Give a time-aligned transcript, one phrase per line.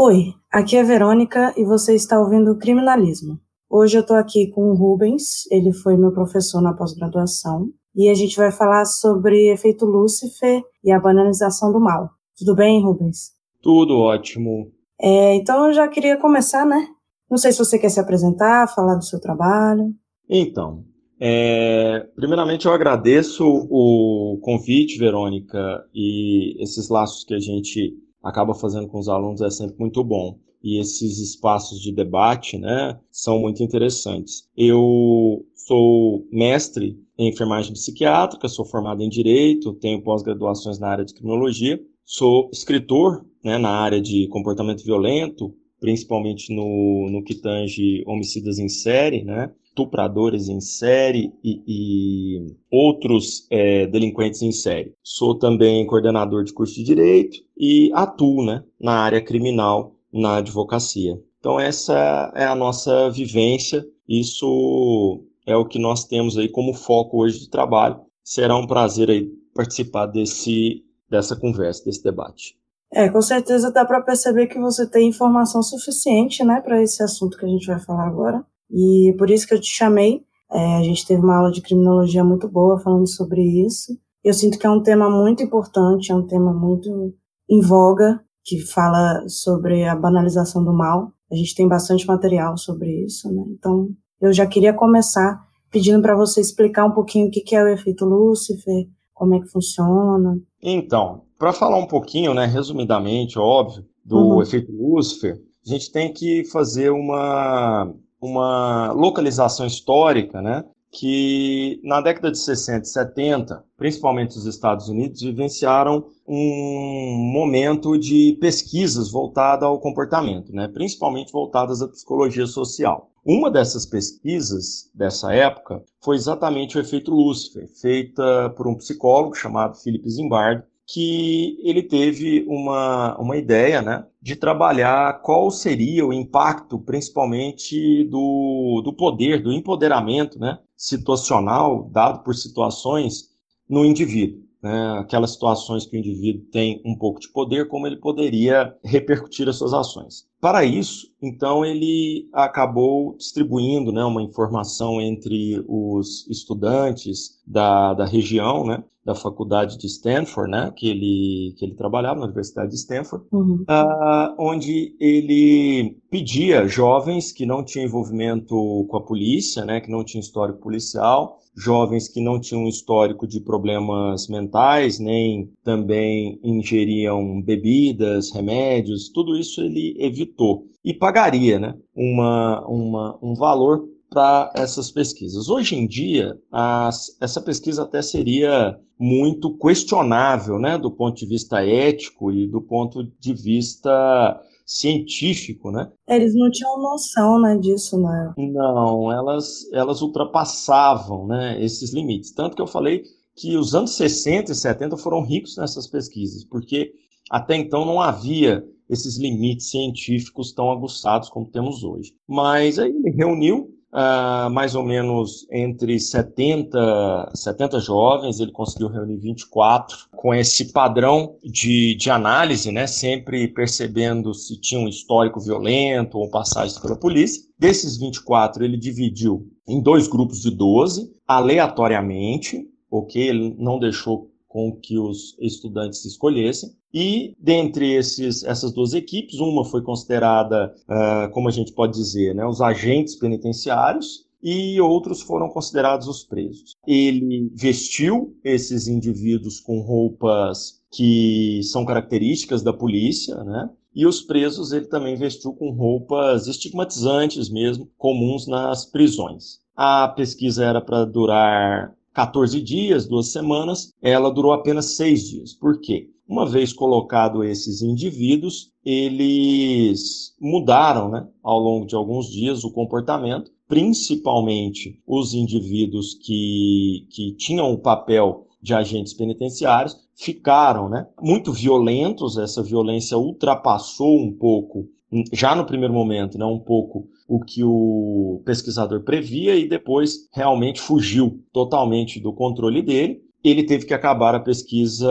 [0.00, 3.36] Oi, aqui é Verônica e você está ouvindo Criminalismo.
[3.68, 8.14] Hoje eu estou aqui com o Rubens, ele foi meu professor na pós-graduação, e a
[8.14, 12.10] gente vai falar sobre efeito Lúcifer e a banalização do mal.
[12.38, 13.32] Tudo bem, Rubens?
[13.60, 14.70] Tudo ótimo.
[15.00, 16.86] É, então eu já queria começar, né?
[17.28, 19.92] Não sei se você quer se apresentar, falar do seu trabalho.
[20.30, 20.84] Então,
[21.20, 25.58] é, primeiramente eu agradeço o convite, Verônica,
[25.92, 30.38] e esses laços que a gente acaba fazendo com os alunos é sempre muito bom.
[30.62, 34.48] E esses espaços de debate, né, são muito interessantes.
[34.56, 41.14] Eu sou mestre em enfermagem psiquiátrica, sou formado em direito, tenho pós-graduações na área de
[41.14, 48.58] criminologia, sou escritor, né, na área de comportamento violento, principalmente no, no que tange homicidas
[48.58, 54.92] em série, né, estupradores em série e, e outros é, delinquentes em série.
[55.02, 61.20] Sou também coordenador de curso de direito e atuo né, na área criminal na advocacia.
[61.38, 67.22] Então essa é a nossa vivência, isso é o que nós temos aí como foco
[67.22, 68.00] hoje de trabalho.
[68.24, 72.54] Será um prazer aí participar desse dessa conversa, desse debate.
[72.92, 77.38] É, com certeza dá para perceber que você tem informação suficiente, né, para esse assunto
[77.38, 78.44] que a gente vai falar agora.
[78.70, 80.22] E por isso que eu te chamei.
[80.50, 83.98] É, a gente teve uma aula de criminologia muito boa falando sobre isso.
[84.24, 87.14] Eu sinto que é um tema muito importante, é um tema muito
[87.48, 91.12] em voga, que fala sobre a banalização do mal.
[91.30, 93.42] A gente tem bastante material sobre isso, né?
[93.50, 93.88] Então,
[94.20, 95.38] eu já queria começar
[95.70, 99.48] pedindo para você explicar um pouquinho o que é o efeito Lúcifer, como é que
[99.48, 100.38] funciona.
[100.62, 104.42] Então, para falar um pouquinho, né, resumidamente, óbvio, do uhum.
[104.42, 112.30] efeito Lúcifer, a gente tem que fazer uma uma localização histórica, né, que na década
[112.30, 119.78] de 60 e 70, principalmente os Estados Unidos, vivenciaram um momento de pesquisas voltada ao
[119.80, 123.10] comportamento, né, principalmente voltadas à psicologia social.
[123.24, 129.76] Uma dessas pesquisas dessa época foi exatamente o efeito Lucifer, feita por um psicólogo chamado
[129.76, 136.78] Philip Zimbardo, que ele teve uma, uma ideia né, de trabalhar qual seria o impacto,
[136.78, 143.28] principalmente, do, do poder, do empoderamento né, situacional dado por situações
[143.68, 144.48] no indivíduo.
[144.62, 149.46] Né, aquelas situações que o indivíduo tem um pouco de poder, como ele poderia repercutir
[149.46, 150.26] as suas ações.
[150.40, 158.64] Para isso, então, ele acabou distribuindo né, uma informação entre os estudantes da, da região,
[158.64, 163.24] né, da faculdade de Stanford, né, que ele, que ele trabalhava na Universidade de Stanford,
[163.32, 163.64] uhum.
[163.66, 170.04] uh, onde ele pedia jovens que não tinham envolvimento com a polícia, né, que não
[170.04, 178.30] tinham histórico policial, jovens que não tinham histórico de problemas mentais, nem também ingeriam bebidas,
[178.30, 180.66] remédios, tudo isso ele evitou.
[180.84, 185.48] E pagaria né, uma, uma, um valor para essas pesquisas.
[185.48, 191.64] Hoje em dia, as, essa pesquisa até seria muito questionável, né, do ponto de vista
[191.64, 195.90] ético e do ponto de vista científico, né?
[196.08, 198.34] Eles não tinham noção, né, disso, né?
[198.36, 202.32] Não, elas, elas ultrapassavam, né, esses limites.
[202.32, 203.02] Tanto que eu falei
[203.36, 206.92] que os anos 60 e 70 foram ricos nessas pesquisas, porque
[207.30, 212.12] até então não havia esses limites científicos tão aguçados como temos hoje.
[212.26, 219.18] Mas aí ele reuniu uh, mais ou menos entre 70, 70 jovens, ele conseguiu reunir
[219.18, 226.18] 24 com esse padrão de, de análise, né, sempre percebendo se tinha um histórico violento
[226.18, 227.42] ou passagens pela polícia.
[227.58, 233.28] Desses 24, ele dividiu em dois grupos de 12, aleatoriamente, ok?
[233.28, 236.70] Ele não deixou com que os estudantes escolhessem.
[236.92, 242.34] E dentre esses, essas duas equipes, uma foi considerada, uh, como a gente pode dizer,
[242.34, 246.76] né, os agentes penitenciários, e outros foram considerados os presos.
[246.86, 253.68] Ele vestiu esses indivíduos com roupas que são características da polícia, né?
[253.92, 259.58] E os presos ele também vestiu com roupas estigmatizantes mesmo, comuns nas prisões.
[259.74, 265.54] A pesquisa era para durar 14 dias, duas semanas, ela durou apenas seis dias.
[265.54, 266.10] Por quê?
[266.26, 273.52] Uma vez colocado esses indivíduos, eles mudaram né, ao longo de alguns dias o comportamento,
[273.68, 282.36] principalmente os indivíduos que, que tinham o papel de agentes penitenciários ficaram né, muito violentos,
[282.36, 284.88] essa violência ultrapassou um pouco,
[285.32, 290.80] já no primeiro momento, né, um pouco o que o pesquisador previa e depois realmente
[290.80, 295.08] fugiu totalmente do controle dele ele teve que acabar a pesquisa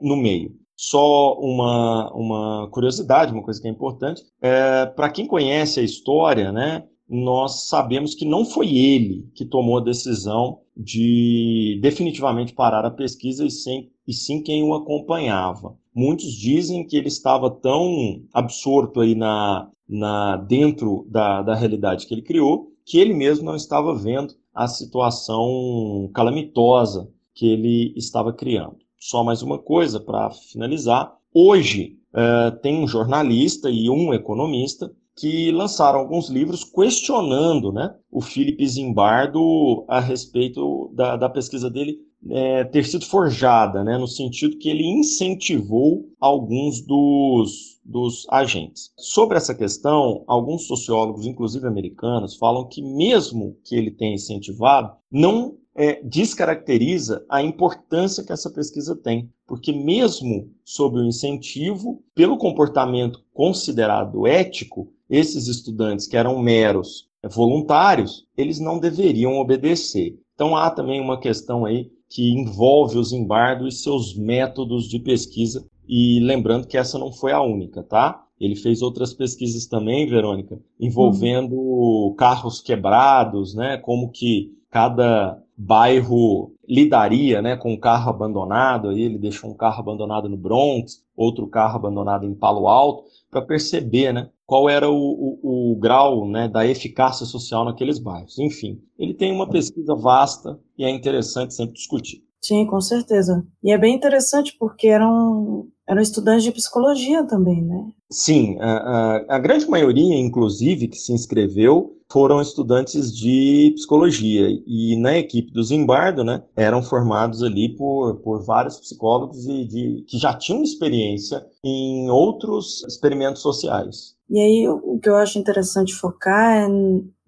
[0.00, 0.52] no meio.
[0.76, 6.50] Só uma, uma curiosidade, uma coisa que é importante, é, para quem conhece a história,
[6.50, 12.90] né, nós sabemos que não foi ele que tomou a decisão de definitivamente parar a
[12.90, 15.76] pesquisa e, sem, e sim quem o acompanhava.
[15.94, 22.14] Muitos dizem que ele estava tão absorto aí na, na dentro da, da realidade que
[22.14, 28.78] ele criou que ele mesmo não estava vendo a situação calamitosa que ele estava criando.
[28.98, 31.16] Só mais uma coisa para finalizar.
[31.32, 38.20] Hoje uh, tem um jornalista e um economista que lançaram alguns livros questionando né, o
[38.20, 41.98] Felipe Zimbardo a respeito da, da pesquisa dele
[42.28, 48.92] é, ter sido forjada, né, no sentido que ele incentivou alguns dos, dos agentes.
[48.96, 55.56] Sobre essa questão, alguns sociólogos, inclusive americanos, falam que mesmo que ele tenha incentivado, não
[55.74, 63.24] é, descaracteriza a importância que essa pesquisa tem, porque mesmo sob o incentivo, pelo comportamento
[63.32, 70.18] considerado ético, esses estudantes que eram meros voluntários, eles não deveriam obedecer.
[70.34, 75.64] Então há também uma questão aí que envolve o Zimbardo e seus métodos de pesquisa.
[75.88, 78.24] E lembrando que essa não foi a única, tá?
[78.38, 82.14] Ele fez outras pesquisas também, Verônica, envolvendo uhum.
[82.14, 83.76] carros quebrados, né?
[83.76, 88.88] Como que cada bairro lidaria, né, com um carro abandonado.
[88.88, 93.42] Aí ele deixou um carro abandonado no Bronx, outro carro abandonado em Palo Alto, para
[93.42, 98.38] perceber, né, qual era o, o, o grau né, da eficácia social naqueles bairros.
[98.38, 102.24] Enfim, ele tem uma pesquisa vasta e é interessante sempre discutir.
[102.42, 103.46] Sim, com certeza.
[103.62, 107.88] E é bem interessante porque eram, eram estudantes de psicologia também, né?
[108.08, 114.96] Sim, a, a, a grande maioria, inclusive, que se inscreveu foram estudantes de psicologia e
[115.00, 120.18] na equipe do Zimbardo, né, eram formados ali por, por vários psicólogos e de, que
[120.18, 124.16] já tinham experiência em outros experimentos sociais.
[124.28, 126.68] E aí o que eu acho interessante focar é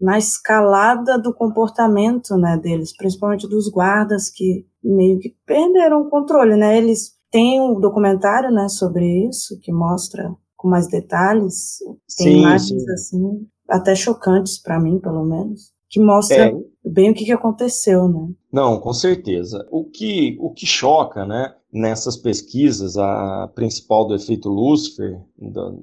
[0.00, 6.56] na escalada do comportamento, né, deles, principalmente dos guardas que meio que perderam o controle,
[6.56, 6.76] né?
[6.76, 11.78] Eles têm um documentário, né, sobre isso que mostra com mais detalhes,
[12.16, 12.92] tem sim, imagens sim.
[12.92, 16.54] assim até chocantes para mim, pelo menos, que mostra é.
[16.84, 18.28] bem o que, que aconteceu, né?
[18.52, 19.66] Não, com certeza.
[19.70, 25.18] O que, o que choca, né, nessas pesquisas, a principal do efeito Lucifer,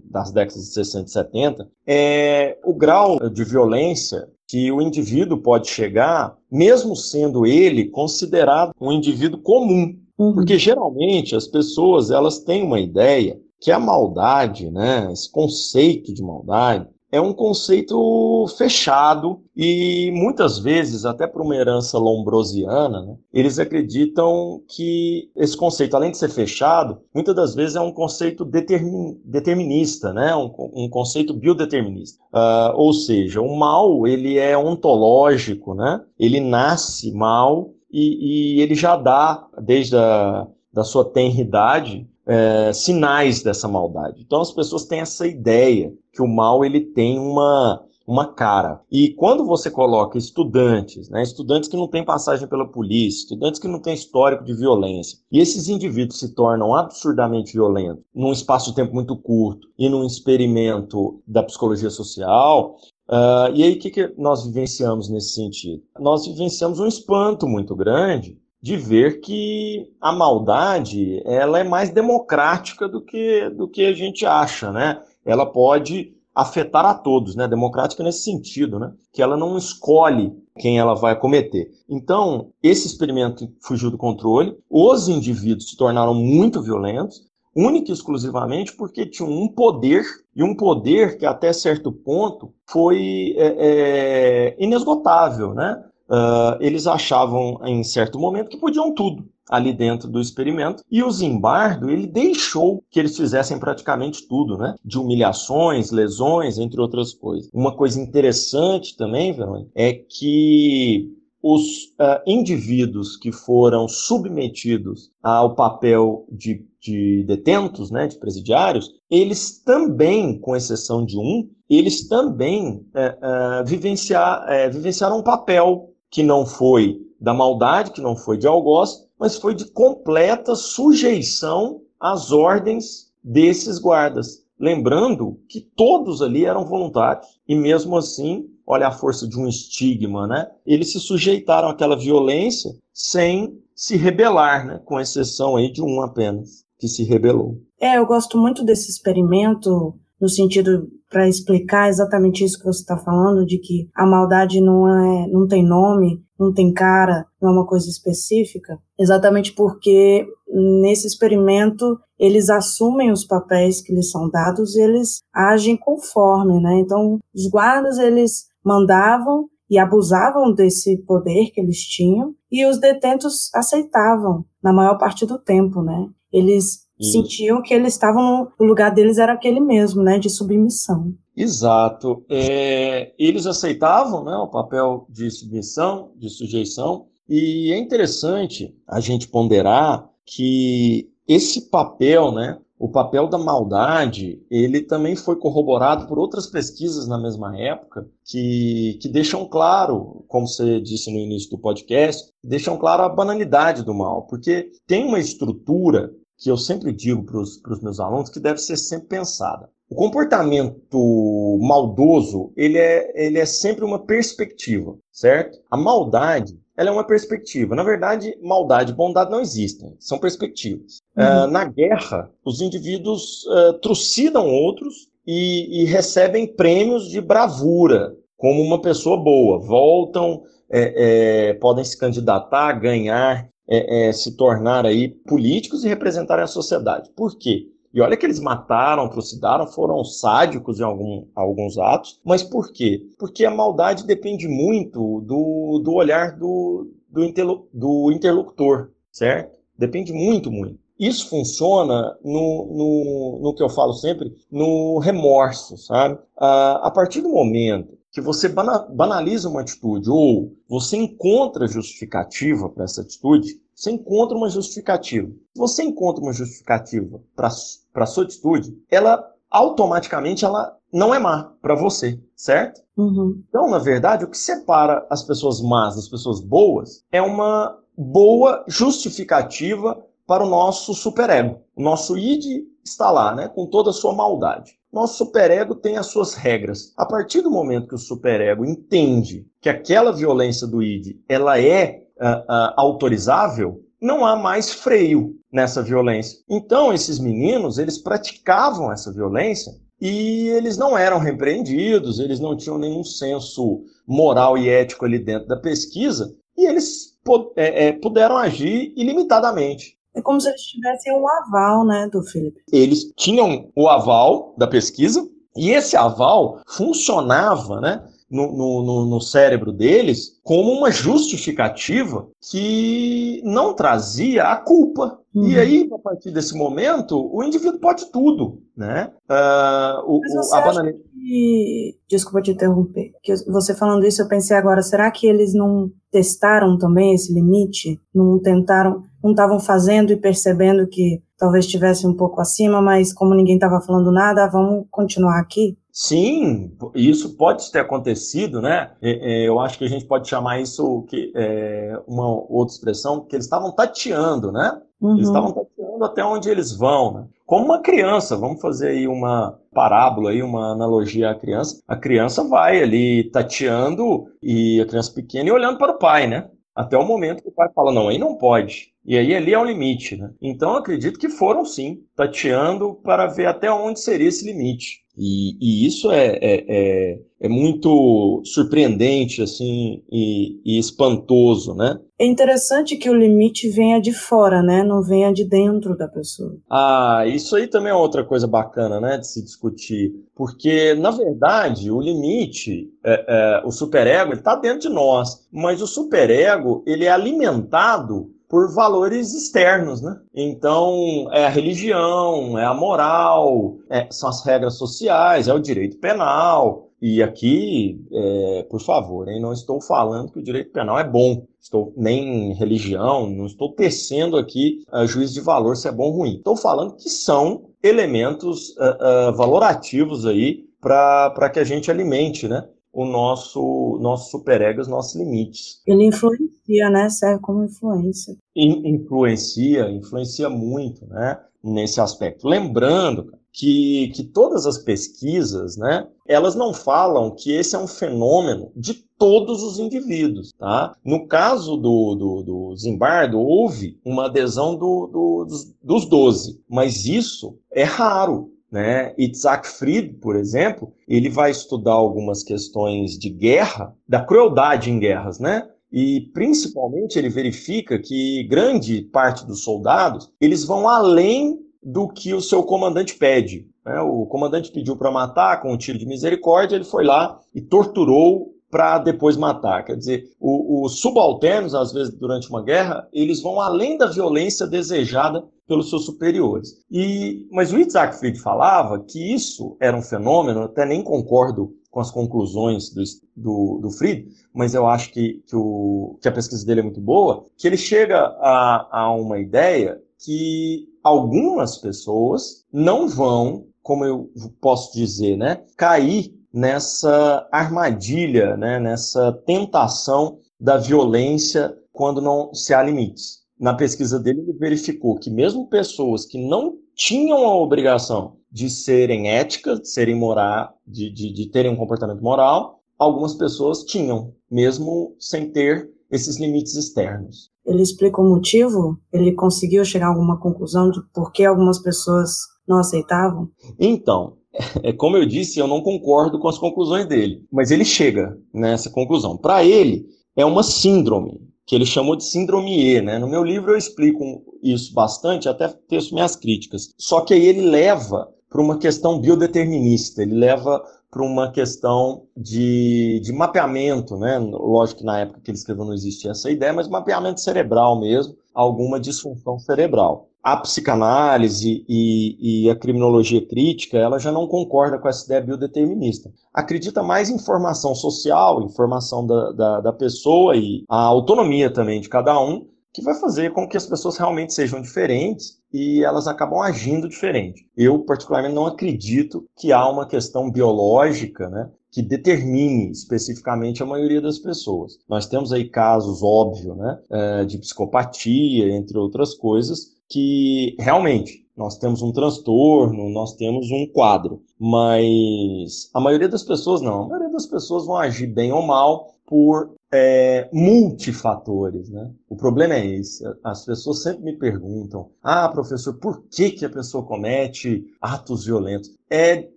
[0.06, 5.70] das décadas de 60 e 70, é o grau de violência que o indivíduo pode
[5.70, 9.96] chegar, mesmo sendo ele considerado um indivíduo comum.
[10.20, 10.34] Uhum.
[10.34, 16.22] Porque geralmente as pessoas elas têm uma ideia que a maldade, né, esse conceito de
[16.22, 23.58] maldade, é um conceito fechado e muitas vezes, até por uma herança lombrosiana, né, eles
[23.58, 29.20] acreditam que esse conceito, além de ser fechado, muitas das vezes é um conceito determin,
[29.26, 32.22] determinista, né, um, um conceito biodeterminista.
[32.32, 38.76] Uh, ou seja, o mal ele é ontológico, né, ele nasce mal e, e ele
[38.76, 44.22] já dá, desde a da sua tenridade, é, sinais dessa maldade.
[44.22, 48.82] Então as pessoas têm essa ideia que o mal ele tem uma uma cara.
[48.92, 53.68] E quando você coloca estudantes, né, estudantes que não têm passagem pela polícia, estudantes que
[53.68, 58.76] não têm histórico de violência, e esses indivíduos se tornam absurdamente violentos num espaço de
[58.76, 62.78] tempo muito curto e num experimento da psicologia social,
[63.10, 65.84] uh, e aí o que, que nós vivenciamos nesse sentido?
[66.00, 72.88] Nós vivenciamos um espanto muito grande de ver que a maldade ela é mais democrática
[72.88, 75.02] do que, do que a gente acha, né?
[75.26, 77.48] Ela pode afetar a todos, né?
[77.48, 78.94] Democrática nesse sentido, né?
[79.14, 81.72] Que ela não escolhe quem ela vai cometer.
[81.88, 88.76] Então, esse experimento fugiu do controle, os indivíduos se tornaram muito violentos, única e exclusivamente
[88.76, 90.04] porque tinham um poder,
[90.36, 95.84] e um poder que até certo ponto foi é, é, inesgotável, né?
[96.10, 100.84] uh, eles achavam em certo momento que podiam tudo ali dentro do experimento.
[100.92, 104.76] E o Zimbardo, ele deixou que eles fizessem praticamente tudo, né?
[104.86, 107.50] De humilhações, lesões, entre outras coisas.
[107.52, 116.28] Uma coisa interessante também, Verônica, é que os uh, indivíduos que foram submetidos ao papel
[116.32, 123.62] de, de detentos, né, de presidiários, eles também, com exceção de um, eles também uh,
[123.62, 129.08] uh, vivenciar, vivenciaram um papel que não foi da maldade, que não foi de algoz,
[129.20, 134.44] mas foi de completa sujeição às ordens desses guardas.
[134.58, 137.28] Lembrando que todos ali eram voluntários.
[137.48, 140.50] E mesmo assim, olha a força de um estigma, né?
[140.66, 144.82] Eles se sujeitaram àquela violência sem se rebelar, né?
[144.84, 146.66] Com exceção aí de um apenas.
[146.80, 147.58] Que se rebelou.
[147.80, 152.98] É, eu gosto muito desse experimento no sentido para explicar exatamente isso que você está
[152.98, 157.54] falando, de que a maldade não é, não tem nome, não tem cara, não é
[157.54, 164.76] uma coisa específica, exatamente porque nesse experimento eles assumem os papéis que lhes são dados
[164.76, 166.80] e eles agem conforme, né?
[166.80, 173.50] Então, os guardas eles mandavam e abusavam desse poder que eles tinham e os detentos
[173.54, 176.10] aceitavam na maior parte do tempo, né?
[176.32, 177.12] Eles isso.
[177.12, 181.14] sentiam que eles estavam no lugar deles era aquele mesmo, né, de submissão.
[181.36, 182.26] Exato.
[182.30, 189.28] É, eles aceitavam, né, o papel de submissão, de sujeição, e é interessante a gente
[189.28, 196.48] ponderar que esse papel, né, o papel da maldade, ele também foi corroborado por outras
[196.48, 202.32] pesquisas na mesma época, que, que deixam claro, como você disse no início do podcast,
[202.42, 207.40] deixam claro a banalidade do mal, porque tem uma estrutura que eu sempre digo para
[207.40, 209.70] os meus alunos que deve ser sempre pensada.
[209.90, 215.60] O comportamento maldoso, ele é, ele é sempre uma perspectiva, certo?
[215.70, 217.76] A maldade, ela é uma perspectiva.
[217.76, 221.00] Na verdade, maldade e bondade não existem, são perspectivas.
[221.18, 221.24] Uhum.
[221.24, 228.62] Uh, na guerra, os indivíduos uh, trucidam outros e, e, recebem prêmios de bravura, como
[228.62, 229.60] uma pessoa boa.
[229.60, 236.44] Voltam, é, é, podem se candidatar, ganhar é, é, se tornar aí políticos e representarem
[236.44, 237.12] a sociedade.
[237.16, 237.68] Por quê?
[237.94, 243.08] E olha que eles mataram, trucidaram, foram sádicos em algum, alguns atos, mas por quê?
[243.18, 249.58] Porque a maldade depende muito do, do olhar do, do, do interlocutor, certo?
[249.78, 250.78] Depende muito, muito.
[251.00, 256.20] Isso funciona no, no, no que eu falo sempre, no remorso, sabe?
[256.38, 262.86] Ah, a partir do momento que você banaliza uma atitude ou você encontra justificativa para
[262.86, 265.28] essa atitude, você encontra uma justificativa.
[265.28, 271.54] Se você encontra uma justificativa para a sua atitude, ela automaticamente ela não é má
[271.62, 272.82] para você, certo?
[272.98, 273.42] Uhum.
[273.48, 278.64] Então, na verdade, o que separa as pessoas más das pessoas boas é uma boa
[278.68, 281.62] justificativa para o nosso superego.
[281.76, 284.79] O nosso id está lá, né, com toda a sua maldade.
[284.92, 286.94] Nosso superego tem as suas regras.
[286.98, 292.04] A partir do momento que o superego entende que aquela violência do id ela é
[292.20, 296.40] uh, uh, autorizável, não há mais freio nessa violência.
[296.50, 302.78] Então esses meninos eles praticavam essa violência e eles não eram repreendidos, eles não tinham
[302.78, 307.16] nenhum senso moral e ético ali dentro da pesquisa e eles
[307.56, 309.99] é, é, puderam agir ilimitadamente.
[310.16, 312.62] É como se eles tivessem um aval, né, do Felipe.
[312.72, 319.72] Eles tinham o aval da pesquisa, e esse aval funcionava, né, no, no, no, cérebro
[319.72, 325.19] deles como uma justificativa que não trazia a culpa.
[325.34, 325.48] Uhum.
[325.48, 329.12] E aí, a partir desse momento, o indivíduo pode tudo, né?
[329.30, 331.96] Uh, o, Mas você a que...
[332.10, 333.12] Desculpa te interromper.
[333.22, 338.00] Que você falando isso, eu pensei agora, será que eles não testaram também esse limite?
[338.14, 343.36] Não tentaram, não estavam fazendo e percebendo que talvez estivesse um pouco acima, mas como
[343.36, 345.78] ninguém estava falando nada, vamos continuar aqui?
[345.92, 348.92] Sim, isso pode ter acontecido, né?
[349.02, 353.46] Eu acho que a gente pode chamar isso que é uma outra expressão, que eles
[353.46, 354.80] estavam tateando, né?
[355.02, 355.16] Uhum.
[355.16, 357.28] Eles estavam tateando até onde eles vão, né?
[357.46, 361.82] Como uma criança, vamos fazer aí uma parábola aí, uma analogia à criança.
[361.88, 366.50] A criança vai ali tateando e a criança pequena e olhando para o pai, né?
[366.76, 368.94] Até o momento que o pai fala, não, aí não pode.
[369.06, 370.32] E aí ali é o limite, né?
[370.42, 375.00] Então acredito que foram sim, tateando para ver até onde seria esse limite.
[375.18, 381.98] E, e isso é, é, é, é, muito surpreendente, assim, e, e, espantoso, né?
[382.20, 384.84] É interessante que o limite venha de fora, né?
[384.84, 386.58] Não venha de dentro da pessoa.
[386.70, 389.18] Ah, isso aí também é outra coisa bacana, né?
[389.18, 390.12] De se discutir.
[390.36, 395.48] Porque, na verdade, o limite, é, é, o superego, ele está dentro de nós.
[395.50, 400.20] Mas o superego, ele é alimentado por valores externos, né?
[400.34, 405.98] Então, é a religião, é a moral, é, são as regras sociais, é o direito
[406.00, 406.89] penal.
[407.02, 411.46] E aqui, é, por favor, hein, não estou falando que o direito penal é bom,
[411.62, 416.18] estou nem religião, não estou tecendo aqui a juízo de valor se é bom ou
[416.18, 416.38] ruim.
[416.38, 422.68] Estou falando que são elementos uh, uh, valorativos aí para que a gente alimente, né?
[422.92, 425.82] o nosso nosso superego, os nossos limites.
[425.86, 427.08] Ele influencia, né?
[427.10, 428.36] Serve como influência.
[428.56, 431.40] In, influencia, influencia muito, né?
[431.64, 432.48] nesse aspecto.
[432.48, 438.72] Lembrando que, que todas as pesquisas, né, elas não falam que esse é um fenômeno
[438.76, 440.96] de todos os indivíduos, tá?
[441.04, 447.06] No caso do, do, do Zimbardo, houve uma adesão do, do, dos, dos 12, mas
[447.06, 449.16] isso é raro, né?
[449.18, 455.40] Isaac Fried, por exemplo, ele vai estudar algumas questões de guerra, da crueldade em guerras,
[455.40, 455.68] né?
[455.92, 462.42] E principalmente ele verifica que grande parte dos soldados eles vão além do que o
[462.42, 463.68] seu comandante pede.
[463.90, 464.00] Né?
[464.02, 468.54] O comandante pediu para matar com um tiro de misericórdia, ele foi lá e torturou
[468.70, 469.84] para depois matar.
[469.84, 475.44] Quer dizer, os subalternos, às vezes, durante uma guerra, eles vão além da violência desejada
[475.68, 476.76] pelos seus superiores.
[476.92, 482.00] E, mas o Isaac Fried falava que isso era um fenômeno, até nem concordo com
[482.00, 483.02] as conclusões do,
[483.36, 487.02] do, do Fried, mas eu acho que, que, o, que a pesquisa dele é muito
[487.02, 494.32] boa, que ele chega a, a uma ideia que algumas pessoas não vão, como eu
[494.62, 502.84] posso dizer, né, cair nessa armadilha, né, nessa tentação da violência quando não se há
[502.84, 503.40] limites.
[503.60, 509.28] Na pesquisa dele, ele verificou que mesmo pessoas que não tinham a obrigação de serem
[509.28, 515.16] éticas, de serem moral, de, de, de terem um comportamento moral, algumas pessoas tinham, mesmo
[515.20, 517.50] sem ter esses limites externos.
[517.66, 519.00] Ele explica o motivo?
[519.12, 522.38] Ele conseguiu chegar a alguma conclusão de por que algumas pessoas
[522.70, 523.50] não aceitavam?
[523.80, 524.38] Então,
[524.84, 528.90] é como eu disse, eu não concordo com as conclusões dele, mas ele chega nessa
[528.90, 529.38] conclusão.
[529.38, 533.20] Para ele, é uma síndrome, que ele chamou de síndrome E, né?
[533.20, 534.24] No meu livro eu explico
[534.64, 536.94] isso bastante, até teço minhas críticas.
[536.98, 543.20] Só que aí ele leva para uma questão biodeterminista, ele leva para uma questão de,
[543.24, 544.38] de mapeamento, né?
[544.40, 548.36] Lógico que na época que ele escreveu não existia essa ideia, mas mapeamento cerebral mesmo,
[548.54, 550.29] alguma disfunção cerebral.
[550.42, 556.32] A psicanálise e, e, a criminologia crítica, ela já não concorda com essa ideia biodeterminista.
[556.54, 562.00] Acredita mais em formação social, em formação da, da, da pessoa e a autonomia também
[562.00, 566.28] de cada um, que vai fazer com que as pessoas realmente sejam diferentes e elas
[566.28, 567.68] acabam agindo diferente.
[567.78, 574.22] Eu, particularmente, não acredito que há uma questão biológica, né, que determine especificamente a maioria
[574.22, 575.00] das pessoas.
[575.08, 581.78] Nós temos aí casos, óbvio, né, é, de psicopatia, entre outras coisas, que realmente nós
[581.78, 587.04] temos um transtorno, nós temos um quadro, mas a maioria das pessoas não.
[587.04, 592.12] A maioria das pessoas vão agir bem ou mal por é, multifatores, né?
[592.28, 593.24] O problema é esse.
[593.44, 598.96] As pessoas sempre me perguntam: ah, professor, por que, que a pessoa comete atos violentos?
[599.10, 599.50] É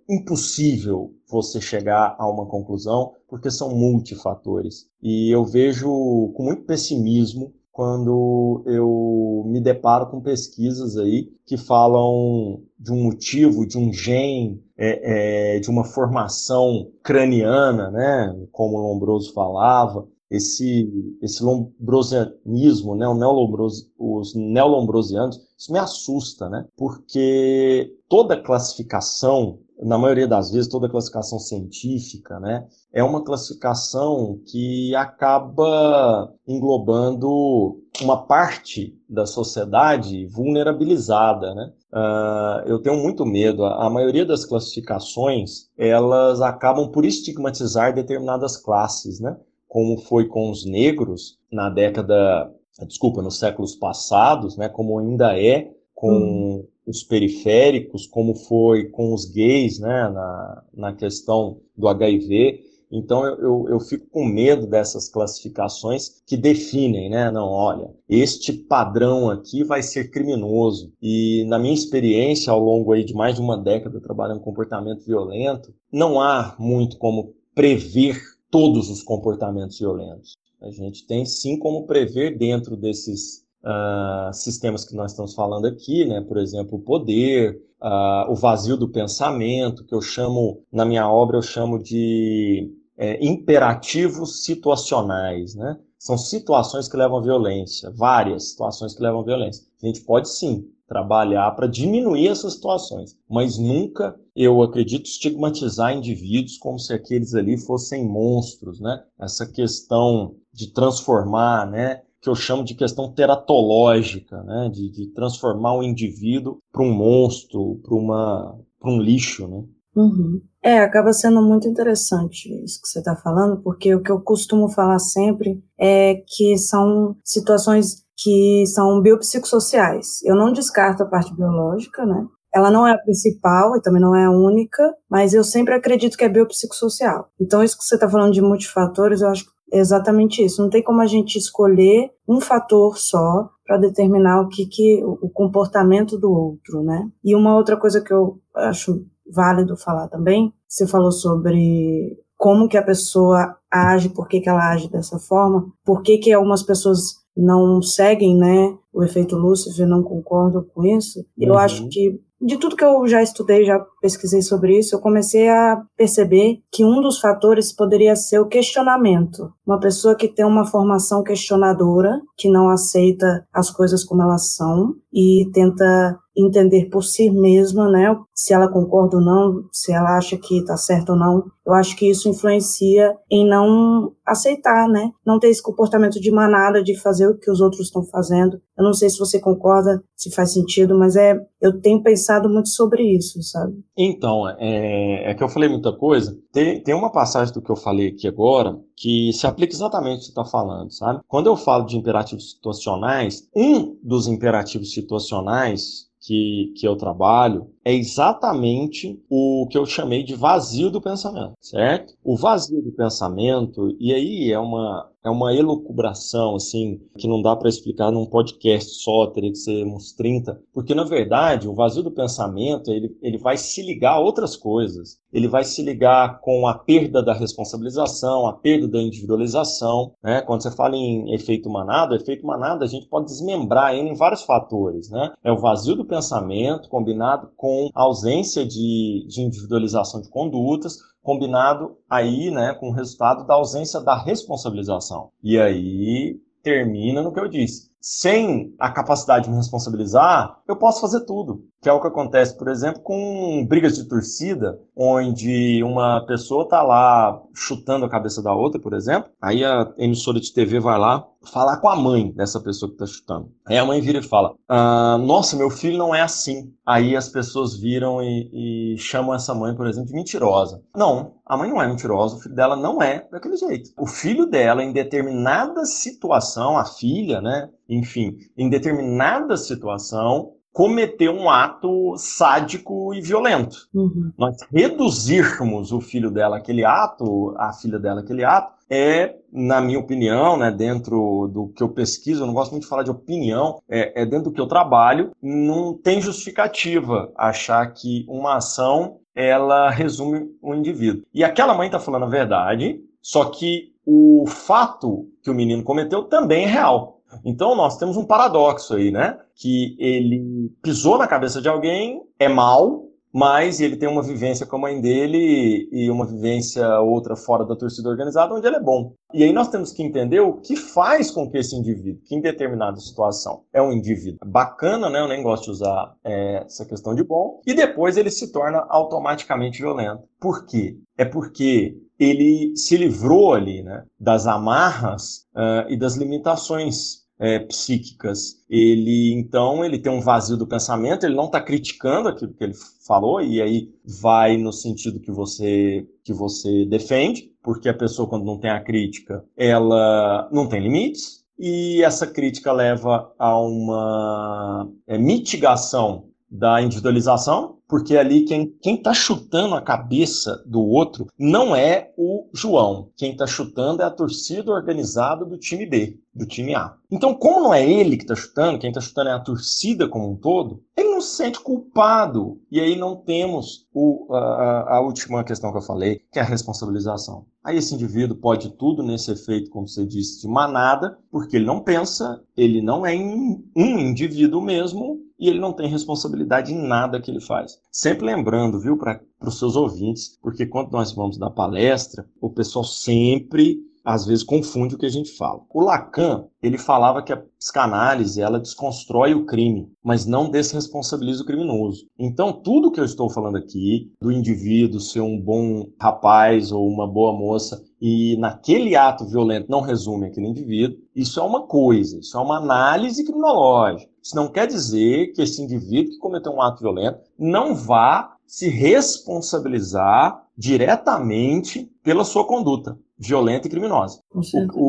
[0.09, 4.87] impossível você chegar a uma conclusão, porque são multifatores.
[5.01, 5.87] E eu vejo
[6.35, 13.65] com muito pessimismo quando eu me deparo com pesquisas aí que falam de um motivo,
[13.65, 20.87] de um gene, é, é, de uma formação craniana, né, como o Lombroso falava, esse,
[21.21, 30.27] esse lombrosianismo, né, neolombros, os neolombrosianos, isso me assusta, né, porque toda classificação, na maioria
[30.27, 39.25] das vezes, toda classificação científica, né, é uma classificação que acaba englobando uma parte da
[39.25, 41.71] sociedade vulnerabilizada, né?
[41.93, 43.63] Uh, eu tenho muito medo.
[43.63, 49.37] A, maioria das classificações elas acabam por estigmatizar determinadas classes, né?
[49.73, 52.53] como foi com os negros na década,
[52.87, 56.67] desculpa, nos séculos passados, né, como ainda é com uhum.
[56.85, 62.61] Os periféricos, como foi com os gays, né, na, na questão do HIV.
[62.91, 67.31] Então eu, eu, eu, fico com medo dessas classificações que definem, né?
[67.31, 70.93] Não, olha, este padrão aqui vai ser criminoso.
[71.01, 75.03] E na minha experiência, ao longo aí de mais de uma década trabalhando com comportamento
[75.03, 80.37] violento, não há muito como prever todos os comportamentos violentos.
[80.61, 86.05] A gente tem sim como prever dentro desses uh, sistemas que nós estamos falando aqui,
[86.05, 86.21] né?
[86.21, 91.37] por exemplo, o poder, uh, o vazio do pensamento, que eu chamo, na minha obra,
[91.37, 95.55] eu chamo de é, imperativos situacionais.
[95.55, 95.77] Né?
[95.97, 99.65] São situações que levam à violência, várias situações que levam à violência.
[99.81, 106.57] A gente pode sim trabalhar para diminuir essas situações, mas nunca, eu acredito, estigmatizar indivíduos
[106.57, 109.01] como se aqueles ali fossem monstros, né?
[109.19, 112.03] Essa questão de transformar, né?
[112.23, 114.69] Que eu chamo de questão teratológica, né?
[114.71, 119.63] De, de transformar o indivíduo para um monstro, para um lixo, né?
[119.95, 120.41] Uhum.
[120.63, 124.69] É, acaba sendo muito interessante isso que você está falando, porque o que eu costumo
[124.69, 130.23] falar sempre é que são situações que são biopsicossociais.
[130.23, 132.25] Eu não descarto a parte biológica, né?
[132.53, 136.15] Ela não é a principal e também não é a única, mas eu sempre acredito
[136.15, 137.27] que é biopsicossocial.
[137.41, 140.61] Então, isso que você está falando de multifatores, eu acho que é exatamente isso.
[140.61, 145.29] Não tem como a gente escolher um fator só para determinar o que, que o
[145.29, 147.09] comportamento do outro, né?
[147.23, 152.77] E uma outra coisa que eu acho válido falar também, você falou sobre como que
[152.77, 157.23] a pessoa age, por que, que ela age dessa forma, por que, que algumas pessoas
[157.35, 161.19] não seguem, né, o efeito Lúcifer, não concordam com isso.
[161.19, 161.47] Uhum.
[161.47, 165.47] Eu acho que de tudo que eu já estudei, já pesquisei sobre isso, eu comecei
[165.47, 169.53] a perceber que um dos fatores poderia ser o questionamento.
[169.65, 174.93] Uma pessoa que tem uma formação questionadora, que não aceita as coisas como elas são
[175.13, 180.37] e tenta entender por si mesma, né, se ela concorda ou não, se ela acha
[180.37, 181.43] que está certo ou não.
[181.65, 186.83] Eu acho que isso influencia em não aceitar, né, não ter esse comportamento de manada,
[186.83, 188.59] de fazer o que os outros estão fazendo.
[188.77, 192.69] Eu não sei se você concorda, se faz sentido, mas é, eu tenho pensado muito
[192.69, 193.73] sobre isso, sabe?
[193.95, 196.35] Então, é, é que eu falei muita coisa.
[196.51, 200.19] Tem, tem uma passagem do que eu falei aqui agora que se aplica exatamente o
[200.19, 201.21] que você está falando, sabe?
[201.27, 207.93] Quando eu falo de imperativos situacionais, um dos imperativos situacionais que, que eu trabalho é
[207.93, 212.13] exatamente o que eu chamei de vazio do pensamento, certo?
[212.23, 217.55] O vazio do pensamento, e aí é uma, é uma elucubração, assim, que não dá
[217.55, 222.03] para explicar num podcast só, teria que ser uns 30, porque na verdade o vazio
[222.03, 225.21] do pensamento, ele, ele vai se ligar a outras coisas.
[225.31, 230.41] Ele vai se ligar com a perda da responsabilização, a perda da individualização, né?
[230.41, 234.43] Quando você fala em efeito manada, efeito manada a gente pode desmembrar ele em vários
[234.43, 235.33] fatores, né?
[235.43, 241.97] É o vazio do pensamento combinado com com ausência de, de individualização de condutas, combinado
[242.09, 245.31] aí né, com o resultado da ausência da responsabilização.
[245.41, 247.91] E aí termina no que eu disse.
[247.99, 252.57] Sem a capacidade de me responsabilizar, eu posso fazer tudo que é o que acontece,
[252.57, 258.55] por exemplo, com brigas de torcida, onde uma pessoa tá lá chutando a cabeça da
[258.55, 262.61] outra, por exemplo, aí a emissora de TV vai lá falar com a mãe dessa
[262.61, 263.51] pessoa que tá chutando.
[263.65, 266.73] Aí a mãe vira e fala: ah, Nossa, meu filho não é assim.
[266.85, 270.81] Aí as pessoas viram e, e chamam essa mãe, por exemplo, de mentirosa.
[270.95, 273.91] Não, a mãe não é mentirosa, o filho dela não é daquele jeito.
[273.99, 277.69] O filho dela, em determinada situação, a filha, né?
[277.89, 283.87] Enfim, em determinada situação, cometer um ato sádico e violento.
[283.93, 284.31] Uhum.
[284.35, 289.99] Nós reduzirmos o filho dela aquele ato, a filha dela aquele ato, é, na minha
[289.99, 293.79] opinião, né, dentro do que eu pesquiso, eu não gosto muito de falar de opinião,
[293.87, 299.89] é, é dentro do que eu trabalho, não tem justificativa achar que uma ação ela
[299.89, 301.23] resume um indivíduo.
[301.33, 306.23] E aquela mãe está falando a verdade, só que o fato que o menino cometeu
[306.23, 307.12] também é real.
[307.45, 309.37] Então nós temos um paradoxo aí, né?
[309.55, 314.75] Que ele pisou na cabeça de alguém, é mal, mas ele tem uma vivência com
[314.75, 319.13] a mãe dele e uma vivência outra fora da torcida organizada, onde ele é bom.
[319.33, 322.41] E aí nós temos que entender o que faz com que esse indivíduo, que em
[322.41, 325.19] determinada situação é um indivíduo bacana, né?
[325.19, 328.85] Eu nem gosto de usar é, essa questão de bom, e depois ele se torna
[328.87, 330.21] automaticamente violento.
[330.39, 330.95] Por quê?
[331.17, 338.63] É porque ele se livrou ali, né, das amarras uh, e das limitações é, psíquicas.
[338.69, 342.73] Ele, então, ele tem um vazio do pensamento, ele não está criticando aquilo que ele
[343.05, 343.89] falou, e aí
[344.21, 348.79] vai no sentido que você, que você defende, porque a pessoa, quando não tem a
[348.79, 357.77] crítica, ela não tem limites, e essa crítica leva a uma é, mitigação da individualização,
[357.93, 363.11] porque ali quem está chutando a cabeça do outro não é o João.
[363.15, 366.95] Quem está chutando é a torcida organizada do time B, do time A.
[367.11, 370.31] Então, como não é ele que está chutando, quem está chutando é a torcida como
[370.31, 372.59] um todo, ele não se sente culpado.
[372.71, 376.45] E aí não temos o, a, a última questão que eu falei, que é a
[376.45, 377.45] responsabilização.
[377.63, 381.79] Aí esse indivíduo pode tudo nesse efeito, como você disse, de manada, porque ele não
[381.79, 387.29] pensa, ele não é um indivíduo mesmo e ele não tem responsabilidade em nada que
[387.29, 387.77] ele faz.
[387.91, 392.85] Sempre lembrando, viu, para os seus ouvintes, porque quando nós vamos dar palestra, o pessoal
[392.85, 395.61] sempre às vezes confunde o que a gente fala.
[395.69, 401.45] O Lacan, ele falava que a psicanálise, ela desconstrói o crime, mas não desresponsabiliza o
[401.45, 402.05] criminoso.
[402.19, 407.07] Então, tudo que eu estou falando aqui, do indivíduo ser um bom rapaz ou uma
[407.07, 412.37] boa moça, e naquele ato violento não resume aquele indivíduo, isso é uma coisa, isso
[412.37, 414.11] é uma análise criminológica.
[414.21, 418.67] Isso não quer dizer que esse indivíduo que cometeu um ato violento não vá se
[418.67, 424.19] responsabilizar diretamente pela sua conduta violenta e criminosa.
[424.33, 424.41] O,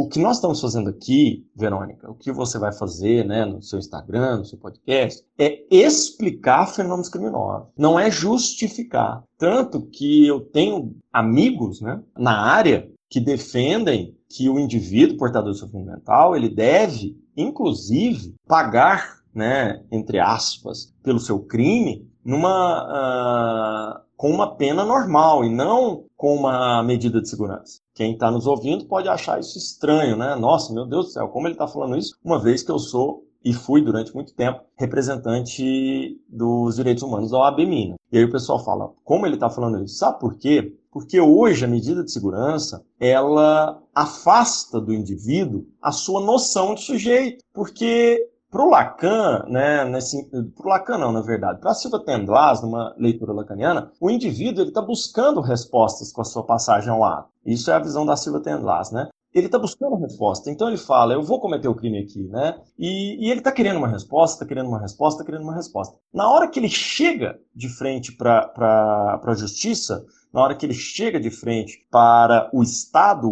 [0.02, 3.78] o, que nós estamos fazendo aqui, Verônica, o que você vai fazer né, no seu
[3.78, 9.22] Instagram, no seu podcast, é explicar fenômenos criminosos, não é justificar.
[9.38, 15.58] Tanto que eu tenho amigos né, na área que defendem que o indivíduo portador de
[15.60, 24.32] sofrimento mental ele deve, inclusive, pagar, né, entre aspas, pelo seu crime numa uh, com
[24.32, 27.78] uma pena normal e não com uma medida de segurança.
[27.94, 30.34] Quem está nos ouvindo pode achar isso estranho, né?
[30.34, 32.16] Nossa, meu Deus do céu, como ele está falando isso?
[32.24, 37.38] Uma vez que eu sou e fui durante muito tempo representante dos direitos humanos da
[37.38, 37.96] OAB Minas.
[38.10, 39.96] E aí o pessoal fala, como ele está falando isso?
[39.96, 40.74] Sabe por quê?
[40.90, 47.44] Porque hoje a medida de segurança, ela afasta do indivíduo a sua noção de sujeito.
[47.52, 52.94] Porque para o Lacan, né, nesse, pro Lacan não, na verdade, para Silva Tendlas, numa
[52.96, 57.28] leitura lacaniana, o indivíduo está buscando respostas com a sua passagem ao ato.
[57.44, 59.08] Isso é a visão da Silva Tendlas, né?
[59.34, 60.50] Ele está buscando resposta.
[60.50, 62.56] Então ele fala, eu vou cometer o crime aqui, né?
[62.78, 65.98] E, e ele está querendo uma resposta, está querendo uma resposta, está querendo uma resposta.
[66.12, 71.18] Na hora que ele chega de frente para a justiça, na hora que ele chega
[71.18, 73.28] de frente para o Estado,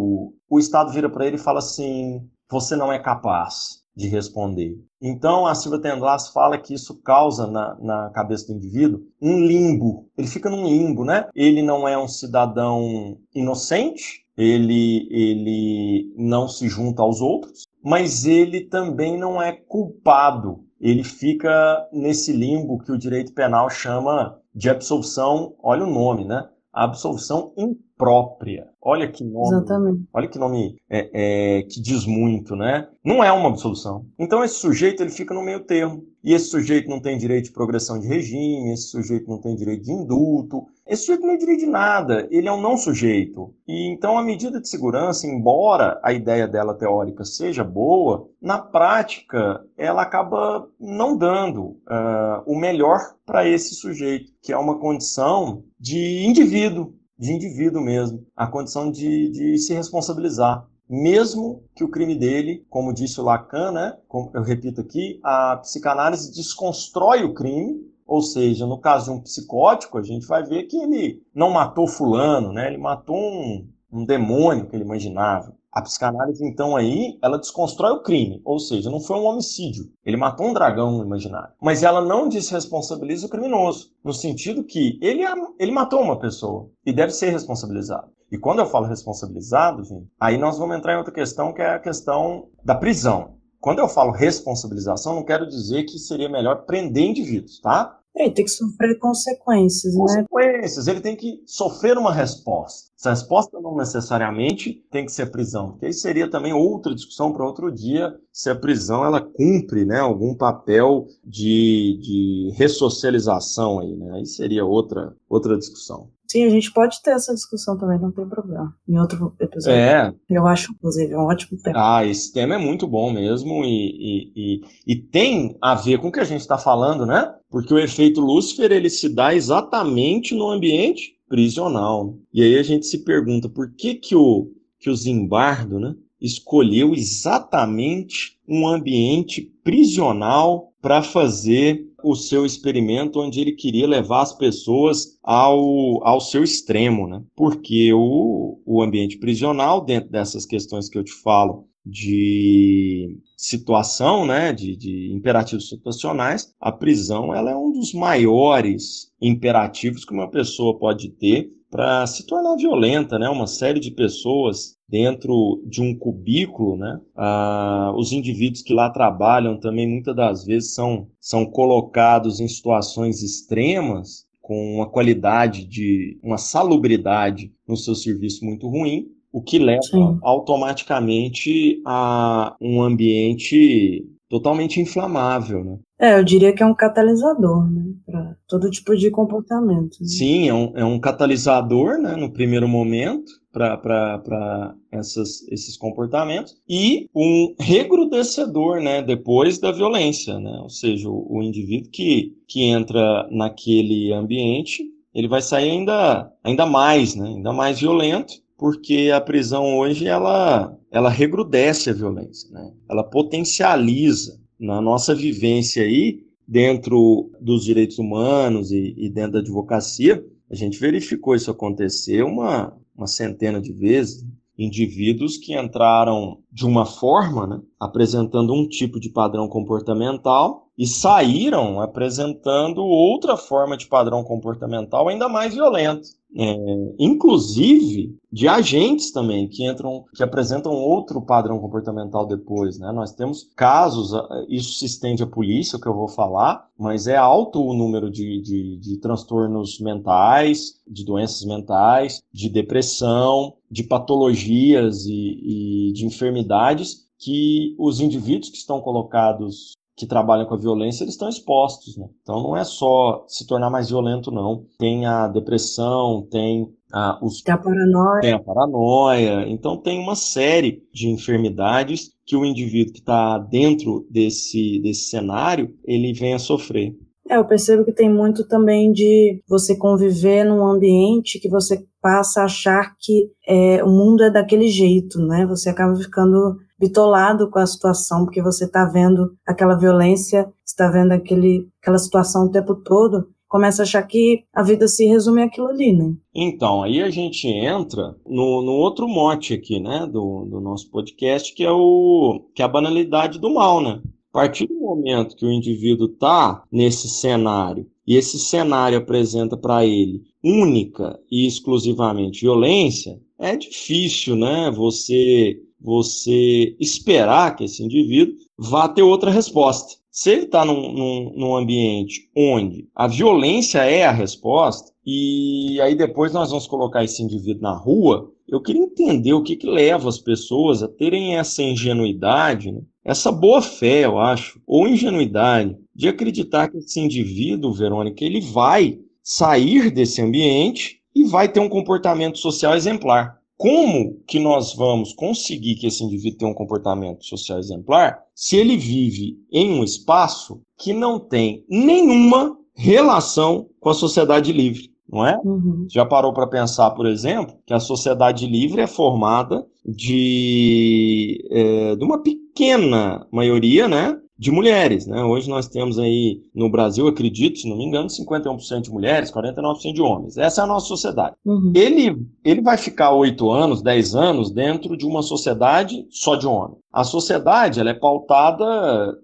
[0.49, 4.75] o Estado vira para ele e fala assim: você não é capaz de responder.
[5.01, 10.09] Então, a Silvia Tendlas fala que isso causa na, na cabeça do indivíduo um limbo.
[10.17, 11.27] Ele fica num limbo, né?
[11.35, 18.61] Ele não é um cidadão inocente, ele, ele não se junta aos outros, mas ele
[18.61, 20.63] também não é culpado.
[20.79, 26.47] Ele fica nesse limbo que o direito penal chama de absolução, olha o nome, né?
[26.71, 28.67] Absolução imprópria.
[28.81, 29.55] Olha que nome.
[29.55, 30.03] Exatamente.
[30.11, 32.89] Olha que nome é, é, que diz muito, né?
[33.03, 34.05] Não é uma absolução.
[34.17, 36.03] Então esse sujeito ele fica no meio termo.
[36.23, 39.83] E esse sujeito não tem direito de progressão de regime, esse sujeito não tem direito
[39.83, 43.53] de indulto, esse sujeito não tem direito de nada, ele é um não sujeito.
[43.67, 49.63] E então a medida de segurança, embora a ideia dela teórica seja boa, na prática
[49.77, 56.25] ela acaba não dando uh, o melhor para esse sujeito, que é uma condição de
[56.25, 60.67] indivíduo, de indivíduo mesmo, a condição de, de se responsabilizar.
[60.89, 63.97] Mesmo que o crime dele, como disse o Lacan, né,
[64.33, 69.97] eu repito aqui, a psicanálise desconstrói o crime, ou seja, no caso de um psicótico,
[69.97, 74.67] a gente vai ver que ele não matou fulano, né, ele matou um, um demônio
[74.67, 75.55] que ele imaginava.
[75.71, 79.85] A psicanálise, então, aí, ela desconstrói o crime, ou seja, não foi um homicídio.
[80.05, 81.51] Ele matou um dragão imaginário.
[81.59, 85.23] Mas ela não desresponsabiliza o criminoso, no sentido que ele,
[85.57, 88.11] ele matou uma pessoa e deve ser responsabilizado.
[88.31, 91.69] E quando eu falo responsabilizado, gente, aí nós vamos entrar em outra questão, que é
[91.69, 93.35] a questão da prisão.
[93.63, 97.97] Quando eu falo responsabilização, não quero dizer que seria melhor prender indivíduos, tá?
[98.13, 100.01] Ele tem que sofrer consequências, né?
[100.01, 102.91] Consequências, ele tem que sofrer uma resposta.
[102.99, 107.45] Essa resposta não necessariamente tem que ser prisão, porque aí seria também outra discussão para
[107.45, 114.11] outro dia, se a prisão ela cumpre né, algum papel de, de ressocialização aí, né?
[114.15, 116.09] Aí seria outra, outra discussão.
[116.29, 118.73] Sim, a gente pode ter essa discussão também, não tem problema.
[118.87, 119.77] Em outro episódio.
[119.77, 120.13] É.
[120.29, 121.97] Eu acho, inclusive, um ótimo tema.
[121.97, 126.07] Ah, esse tema é muito bom mesmo e, e, e, e tem a ver com
[126.07, 127.33] o que a gente está falando, né?
[127.49, 132.17] Porque o efeito Lúcifer, ele se dá exatamente no ambiente prisional.
[132.33, 135.93] E aí a gente se pergunta por que que o, que o Zimbardo, né?
[136.23, 144.33] Escolheu exatamente um ambiente prisional para fazer o seu experimento onde ele queria levar as
[144.33, 147.21] pessoas ao, ao seu extremo, né?
[147.35, 154.53] Porque o, o ambiente prisional, dentro dessas questões que eu te falo, de situação, né,
[154.53, 160.77] de, de, imperativos situacionais, a prisão ela é um dos maiores imperativos que uma pessoa
[160.79, 163.27] pode ter para se tornar violenta, né?
[163.27, 167.01] Uma série de pessoas dentro de um cubículo, né?
[167.15, 173.23] Ah, os indivíduos que lá trabalham também muitas das vezes são, são colocados em situações
[173.23, 179.81] extremas com uma qualidade de uma salubridade no seu serviço muito ruim, o que leva
[179.81, 180.19] Sim.
[180.21, 185.79] automaticamente a um ambiente totalmente inflamável, né?
[186.03, 187.81] É, eu diria que é um catalisador, né?
[188.05, 190.01] Para todo tipo de comportamento.
[190.01, 190.07] Né?
[190.07, 192.17] Sim, é um, é um catalisador, né?
[192.17, 199.01] No primeiro momento, para esses comportamentos, e um regrudecedor, né?
[199.01, 200.59] Depois da violência, né?
[200.61, 204.83] Ou seja, o, o indivíduo que, que entra naquele ambiente,
[205.15, 207.29] ele vai sair ainda, ainda mais, né?
[207.29, 212.73] Ainda mais violento, porque a prisão hoje, ela, ela regrudece a violência, né?
[212.89, 220.23] Ela potencializa na nossa vivência aí, dentro dos direitos humanos e, e dentro da advocacia,
[220.49, 224.25] a gente verificou isso acontecer uma, uma centena de vezes.
[224.55, 231.81] Indivíduos que entraram de uma forma, né, apresentando um tipo de padrão comportamental, e saíram
[231.81, 236.55] apresentando outra forma de padrão comportamental ainda mais violento é,
[236.97, 242.91] inclusive de agentes também que entram, que apresentam outro padrão comportamental depois, né?
[242.91, 244.11] Nós temos casos,
[244.49, 248.41] isso se estende à polícia, que eu vou falar, mas é alto o número de,
[248.41, 257.03] de, de transtornos mentais, de doenças mentais, de depressão, de patologias e, e de enfermidades
[257.19, 262.07] que os indivíduos que estão colocados que trabalham com a violência, eles estão expostos, né?
[262.21, 264.65] Então não é só se tornar mais violento, não.
[264.79, 267.41] Tem a depressão, tem a, os...
[267.41, 268.21] tem a paranoia.
[268.21, 269.47] Tem a paranoia.
[269.47, 275.75] Então tem uma série de enfermidades que o indivíduo que está dentro desse, desse cenário,
[275.85, 276.95] ele vem a sofrer.
[277.29, 282.41] É, eu percebo que tem muito também de você conviver num ambiente que você passa
[282.41, 285.45] a achar que é, o mundo é daquele jeito, né?
[285.45, 291.13] Você acaba ficando bitolado com a situação, porque você está vendo aquela violência, está vendo
[291.13, 295.67] aquele, aquela situação o tempo todo, começa a achar que a vida se resume àquilo
[295.67, 296.13] ali, né?
[296.35, 301.53] Então, aí a gente entra no, no outro mote aqui, né, do, do nosso podcast,
[301.53, 304.01] que é, o, que é a banalidade do mal, né?
[304.33, 309.85] A partir do momento que o indivíduo está nesse cenário e esse cenário apresenta para
[309.85, 314.69] ele única e exclusivamente violência, é difícil, né?
[314.75, 320.01] Você você esperar que esse indivíduo vá ter outra resposta.
[320.09, 325.95] Se ele está num, num, num, ambiente onde a violência é a resposta, e aí
[325.95, 330.07] depois nós vamos colocar esse indivíduo na rua, eu queria entender o que, que leva
[330.07, 332.81] as pessoas a terem essa ingenuidade, né?
[333.03, 338.99] essa boa fé, eu acho, ou ingenuidade, de acreditar que esse indivíduo, Verônica, ele vai
[339.23, 343.39] sair desse ambiente e vai ter um comportamento social exemplar.
[343.57, 348.75] Como que nós vamos conseguir que esse indivíduo tenha um comportamento social exemplar se ele
[348.75, 354.91] vive em um espaço que não tem nenhuma relação com a sociedade livre?
[355.07, 355.39] Não é?
[355.43, 355.85] Uhum.
[355.89, 362.03] Já parou para pensar, por exemplo, que a sociedade livre é formada de, é, de
[362.03, 365.05] uma pequena maioria, né, de mulheres.
[365.05, 365.23] Né?
[365.23, 369.93] Hoje nós temos aí no Brasil, acredito, se não me engano, 51% de mulheres, 49%
[369.93, 370.37] de homens.
[370.37, 371.35] Essa é a nossa sociedade.
[371.45, 371.71] Uhum.
[371.75, 376.79] Ele, ele vai ficar 8 anos, 10 anos dentro de uma sociedade só de homens.
[376.91, 378.65] A sociedade ela é pautada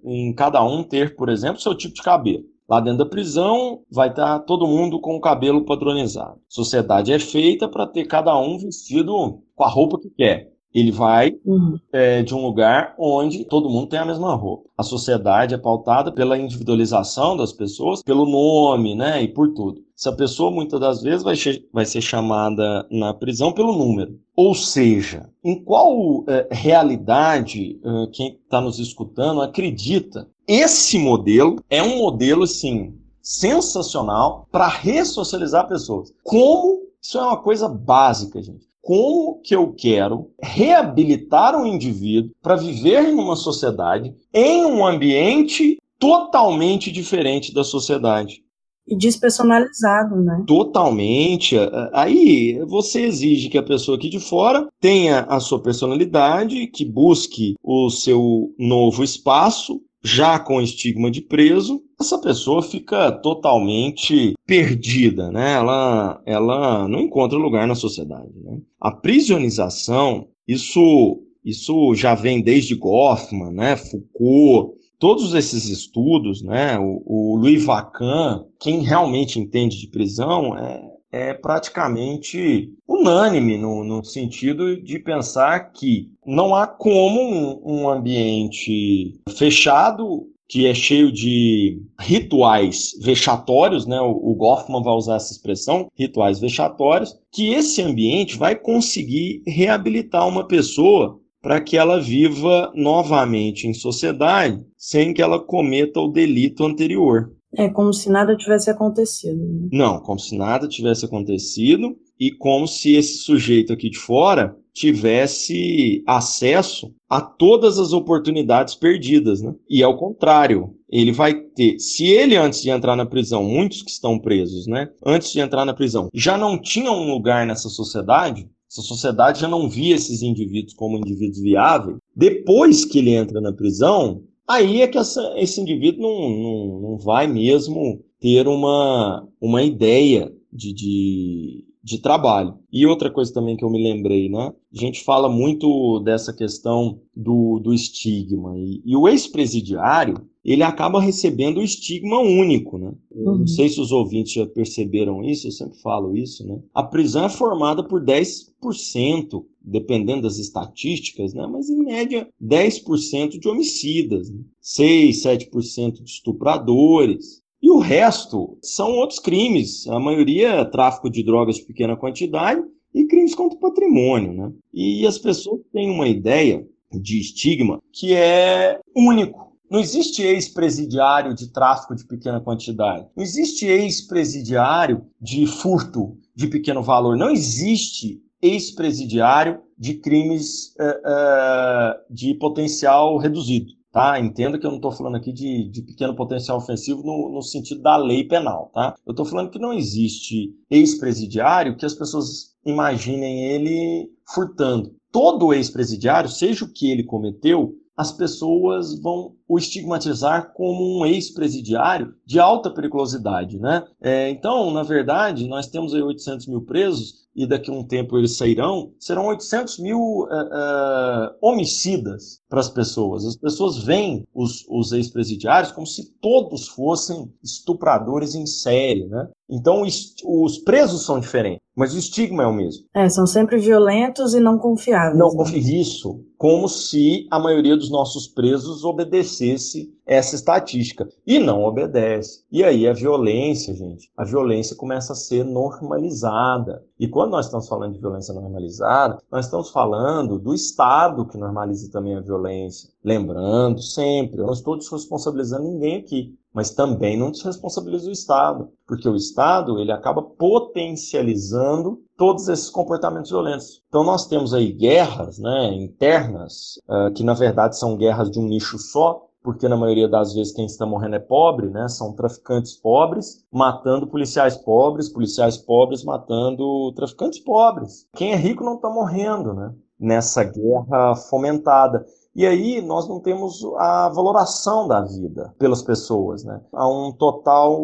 [0.04, 2.44] em cada um ter, por exemplo, seu tipo de cabelo.
[2.70, 6.40] Lá dentro da prisão vai estar todo mundo com o cabelo padronizado.
[6.48, 10.52] Sociedade é feita para ter cada um vestido com a roupa que quer.
[10.74, 11.80] Ele vai uhum.
[11.92, 14.70] é, de um lugar onde todo mundo tem a mesma roupa.
[14.78, 19.82] A sociedade é pautada pela individualização das pessoas, pelo nome, né, e por tudo.
[19.98, 21.36] Essa pessoa muitas das vezes vai,
[21.74, 24.18] vai ser chamada na prisão pelo número.
[24.36, 30.30] Ou seja, em qual é, realidade é, quem está nos escutando acredita?
[30.48, 36.14] Esse modelo é um modelo, assim, sensacional para ressocializar pessoas.
[36.24, 42.56] Como isso é uma coisa básica, gente como que eu quero reabilitar um indivíduo para
[42.56, 48.42] viver numa sociedade em um ambiente totalmente diferente da sociedade.
[48.88, 50.44] E despersonalizado, né?
[50.48, 51.56] Totalmente.
[51.94, 57.54] Aí você exige que a pessoa aqui de fora tenha a sua personalidade, que busque
[57.64, 65.54] o seu novo espaço, já com estigma de preso, essa pessoa fica totalmente perdida, né?
[65.54, 68.32] Ela, ela não encontra lugar na sociedade.
[68.42, 68.60] Né?
[68.80, 73.76] A prisionização, isso, isso já vem desde Goffman, né?
[73.76, 76.80] Foucault, todos esses estudos, né?
[76.80, 80.82] O, o Louis Vacan, quem realmente entende de prisão, é,
[81.12, 89.20] é praticamente unânime no, no, sentido de pensar que não há como um, um ambiente
[89.36, 94.02] fechado que é cheio de rituais vexatórios, né?
[94.02, 100.48] O, Goffman vai usar essa expressão, rituais vexatórios, que esse ambiente vai conseguir reabilitar uma
[100.48, 107.32] pessoa para que ela viva novamente em sociedade sem que ela cometa o delito anterior.
[107.56, 109.40] É como se nada tivesse acontecido.
[109.40, 109.70] Né?
[109.72, 116.04] Não, como se nada tivesse acontecido e como se esse sujeito aqui de fora tivesse
[116.08, 119.54] acesso a todas as oportunidades perdidas, né?
[119.70, 123.92] E ao contrário, ele vai ter, se ele antes de entrar na prisão, muitos que
[123.92, 128.48] estão presos, né, antes de entrar na prisão, já não tinham um lugar nessa sociedade,
[128.72, 133.52] essa sociedade já não via esses indivíduos como indivíduos viáveis, depois que ele entra na
[133.52, 139.62] prisão, aí é que essa, esse indivíduo não, não, não vai mesmo ter uma, uma
[139.64, 142.58] ideia de, de, de trabalho.
[142.72, 144.52] E outra coisa também que eu me lembrei, né?
[144.74, 148.58] A gente fala muito dessa questão do, do estigma.
[148.58, 152.94] E, e o ex-presidiário, ele acaba recebendo o estigma único, né?
[153.12, 153.40] Uhum.
[153.40, 156.60] Não sei se os ouvintes já perceberam isso, eu sempre falo isso, né?
[156.74, 161.46] A prisão é formada por 10%, dependendo das estatísticas, né?
[161.46, 164.40] Mas em média 10% de homicidas, né?
[164.62, 171.22] 6, 7% de estupradores, e o resto são outros crimes, a maioria é tráfico de
[171.24, 172.62] drogas de pequena quantidade
[172.94, 174.34] e crimes contra o patrimônio.
[174.34, 174.52] Né?
[174.74, 179.49] E as pessoas têm uma ideia de estigma que é único.
[179.70, 183.08] Não existe ex-presidiário de tráfico de pequena quantidade.
[183.16, 187.16] Não existe ex-presidiário de furto de pequeno valor.
[187.16, 193.80] Não existe ex-presidiário de crimes uh, uh, de potencial reduzido.
[193.92, 194.20] Tá?
[194.20, 197.82] Entenda que eu não estou falando aqui de, de, pequeno potencial ofensivo no, no, sentido
[197.82, 198.72] da lei penal.
[198.74, 198.96] Tá?
[199.06, 204.96] Eu estou falando que não existe ex-presidiário que as pessoas imaginem ele furtando.
[205.12, 212.16] Todo ex-presidiário, seja o que ele cometeu, as pessoas vão o estigmatizar como um ex-presidiário
[212.26, 213.84] de alta periculosidade, né?
[214.02, 218.18] É, então, na verdade, nós temos aí 800 mil presos e daqui a um tempo
[218.18, 223.26] eles sairão, serão 800 mil uh, uh, homicidas para as pessoas.
[223.26, 229.28] As pessoas veem os, os ex-presidiários como se todos fossem estupradores em série, né?
[229.50, 232.84] Então, os presos são diferentes, mas o estigma é o mesmo.
[232.94, 235.18] É, são sempre violentos e não confiáveis.
[235.18, 235.38] Não né?
[235.38, 241.08] confia isso, como se a maioria dos nossos presos obedecesse essa estatística.
[241.26, 242.44] E não obedece.
[242.52, 246.84] E aí a violência, gente, a violência começa a ser normalizada.
[247.00, 251.92] E quando nós estamos falando de violência normalizada, nós estamos falando do Estado que normaliza
[251.92, 252.90] também a violência.
[253.06, 259.08] Lembrando sempre, eu não estou desresponsabilizando ninguém aqui, mas também não desresponsabiliza o Estado, porque
[259.08, 263.84] o Estado ele acaba potencializando todos esses comportamentos violentos.
[263.88, 268.48] Então nós temos aí guerras né, internas, uh, que na verdade são guerras de um
[268.48, 271.88] nicho só, porque na maioria das vezes quem está morrendo é pobre, né?
[271.88, 278.06] São traficantes pobres matando policiais pobres, policiais pobres matando traficantes pobres.
[278.16, 279.74] Quem é rico não está morrendo, né?
[280.00, 282.06] Nessa guerra fomentada.
[282.40, 286.62] E aí nós não temos a valoração da vida pelas pessoas, né?
[286.72, 287.78] Há um total,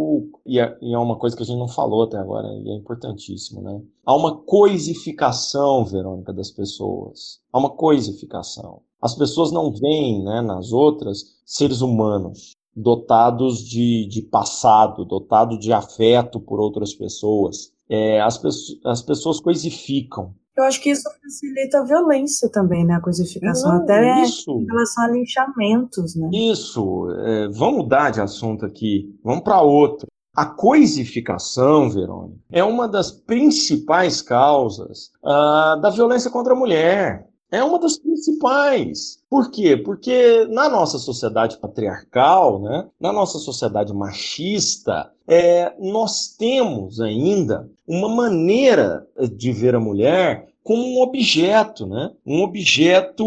[0.45, 2.73] e é, e é uma coisa que a gente não falou até agora, e é
[2.73, 3.81] importantíssimo, né?
[4.05, 7.41] Há uma coisificação, Verônica, das pessoas.
[7.51, 8.79] Há uma coisificação.
[9.01, 15.73] As pessoas não veem né, nas outras seres humanos dotados de, de passado, dotados de
[15.73, 17.73] afeto por outras pessoas.
[17.89, 18.41] É, as,
[18.85, 20.33] as pessoas coisificam.
[20.57, 22.95] Eu acho que isso facilita a violência também, né?
[22.95, 24.51] A coisificação, não, até isso.
[24.51, 26.29] em relação a linchamentos, né?
[26.31, 27.09] Isso.
[27.25, 29.13] É, vamos mudar de assunto aqui.
[29.23, 30.07] Vamos para outro.
[30.35, 37.25] A coisificação, Verônica, é uma das principais causas uh, da violência contra a mulher.
[37.55, 39.19] É uma das principais.
[39.29, 39.77] Por quê?
[39.77, 48.09] Porque na nossa sociedade patriarcal, né, na nossa sociedade machista, é, nós temos ainda uma
[48.09, 52.11] maneira de ver a mulher como um objeto, né?
[52.25, 53.23] um objeto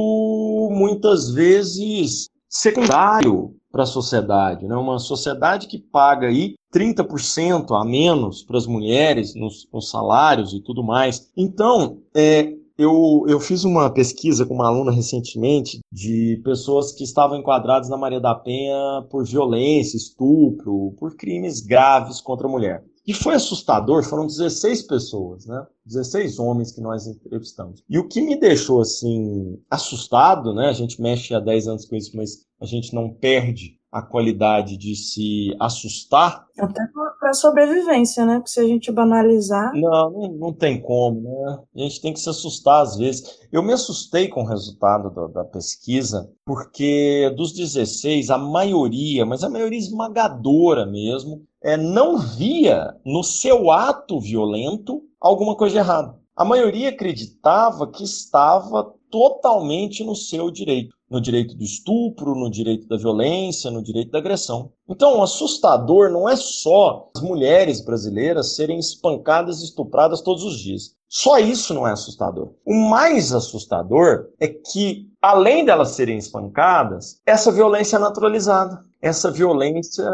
[0.72, 4.74] muitas vezes secundário para a sociedade, né?
[4.74, 10.60] Uma sociedade que paga aí 30% a menos para as mulheres nos, nos, salários e
[10.60, 11.30] tudo mais.
[11.36, 17.36] Então, é, eu, eu fiz uma pesquisa com uma aluna recentemente de pessoas que estavam
[17.36, 22.84] enquadradas na Maria da Penha por violência, estupro, por crimes graves contra a mulher.
[23.04, 25.66] E foi assustador, foram 16 pessoas, né?
[25.86, 27.82] 16 homens que nós entrevistamos.
[27.88, 30.68] E o que me deixou, assim, assustado, né?
[30.68, 34.76] A gente mexe há 10 anos com isso, mas a gente não perde a qualidade
[34.76, 36.46] de se assustar.
[36.58, 36.82] Até
[37.18, 38.36] para sobrevivência, né?
[38.36, 39.72] Porque se a gente banalizar.
[39.74, 41.58] Não, não, não, tem como, né?
[41.76, 43.38] A gente tem que se assustar às vezes.
[43.50, 49.42] Eu me assustei com o resultado da, da pesquisa, porque dos 16, a maioria, mas
[49.42, 56.18] a maioria esmagadora mesmo, é, não via no seu ato violento alguma coisa de errado.
[56.36, 62.86] A maioria acreditava que estava totalmente no seu direito no direito do estupro, no direito
[62.86, 64.72] da violência, no direito da agressão.
[64.88, 70.58] Então, o assustador não é só as mulheres brasileiras serem espancadas e estupradas todos os
[70.58, 70.96] dias.
[71.08, 72.50] Só isso não é assustador.
[72.66, 78.80] O mais assustador é que, além delas serem espancadas, essa violência é naturalizada.
[79.00, 80.04] Essa violência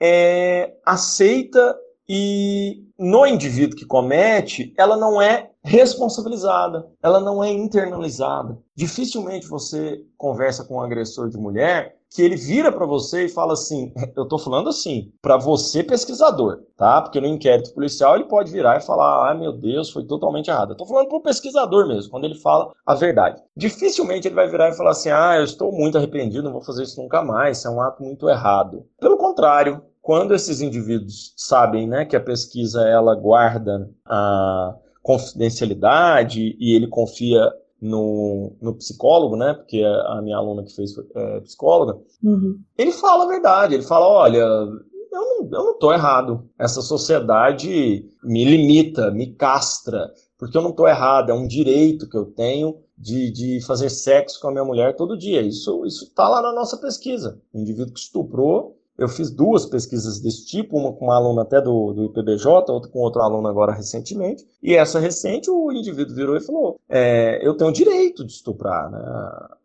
[0.00, 1.76] é aceita
[2.08, 8.58] e no indivíduo que comete, ela não é responsabilizada, ela não é internalizada.
[8.74, 13.54] Dificilmente você conversa com um agressor de mulher que ele vira para você e fala
[13.54, 17.02] assim, eu tô falando assim, para você pesquisador, tá?
[17.02, 20.72] Porque no inquérito policial ele pode virar e falar, ah, meu Deus, foi totalmente errado.
[20.72, 23.42] Eu tô falando pro pesquisador mesmo, quando ele fala a verdade.
[23.56, 26.84] Dificilmente ele vai virar e falar assim, ah, eu estou muito arrependido, não vou fazer
[26.84, 28.86] isso nunca mais, isso é um ato muito errado.
[29.00, 36.76] Pelo contrário, quando esses indivíduos sabem né, que a pesquisa ela guarda a confidencialidade e
[36.76, 37.50] ele confia
[37.80, 39.54] no, no psicólogo, né?
[39.54, 42.60] Porque a minha aluna que fez é, psicóloga, uhum.
[42.76, 43.74] ele fala a verdade.
[43.74, 44.66] Ele fala, olha, eu
[45.10, 46.50] não, eu não tô errado.
[46.58, 51.30] Essa sociedade me limita, me castra, porque eu não tô errado.
[51.30, 55.16] É um direito que eu tenho de, de fazer sexo com a minha mulher todo
[55.16, 55.40] dia.
[55.40, 57.40] Isso isso tá lá na nossa pesquisa.
[57.54, 61.60] O indivíduo que estuprou eu fiz duas pesquisas desse tipo, uma com uma aluna até
[61.60, 64.44] do, do IPBJ, outra com outro aluno agora recentemente.
[64.62, 68.90] E essa recente, o indivíduo virou e falou: é, Eu tenho o direito de estuprar
[68.90, 69.00] né,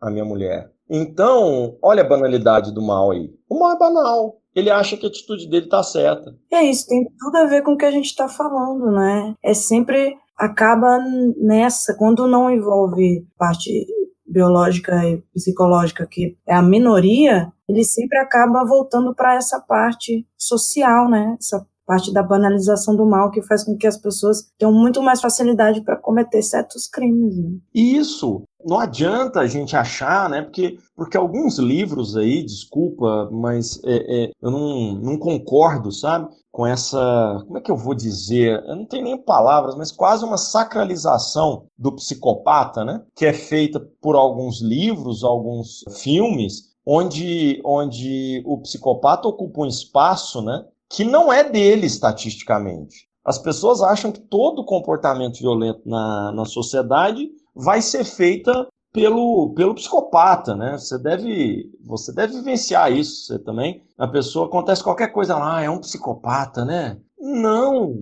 [0.01, 0.71] a minha mulher.
[0.89, 3.31] Então, olha a banalidade do mal aí.
[3.47, 4.37] O mal é banal.
[4.55, 6.35] Ele acha que a atitude dele está certa.
[6.51, 9.35] É isso, tem tudo a ver com o que a gente está falando, né?
[9.43, 10.97] É sempre acaba
[11.37, 13.85] nessa, quando não envolve parte
[14.29, 21.09] biológica e psicológica, que é a minoria, ele sempre acaba voltando para essa parte social,
[21.09, 21.35] né?
[21.39, 25.19] Essa parte da banalização do mal que faz com que as pessoas tenham muito mais
[25.19, 27.35] facilidade para cometer certos crimes.
[27.35, 27.57] Né?
[27.73, 28.43] Isso.
[28.63, 30.43] Não adianta a gente achar, né?
[30.43, 36.27] Porque, porque alguns livros aí, desculpa, mas é, é, eu não, não concordo, sabe?
[36.59, 37.41] Com essa.
[37.47, 38.61] Como é que eu vou dizer?
[38.67, 43.01] Eu não tenho nem palavras, mas quase uma sacralização do psicopata, né?
[43.15, 50.41] Que é feita por alguns livros, alguns filmes, onde, onde o psicopata ocupa um espaço,
[50.41, 50.65] né?
[50.89, 53.07] Que não é dele estatisticamente.
[53.23, 59.75] As pessoas acham que todo comportamento violento na, na sociedade vai ser feita pelo, pelo
[59.75, 60.77] psicopata, né?
[60.77, 63.83] Você deve, você deve vivenciar isso, você também.
[63.97, 66.97] A pessoa acontece qualquer coisa lá, ah, é um psicopata, né?
[67.19, 67.95] Não.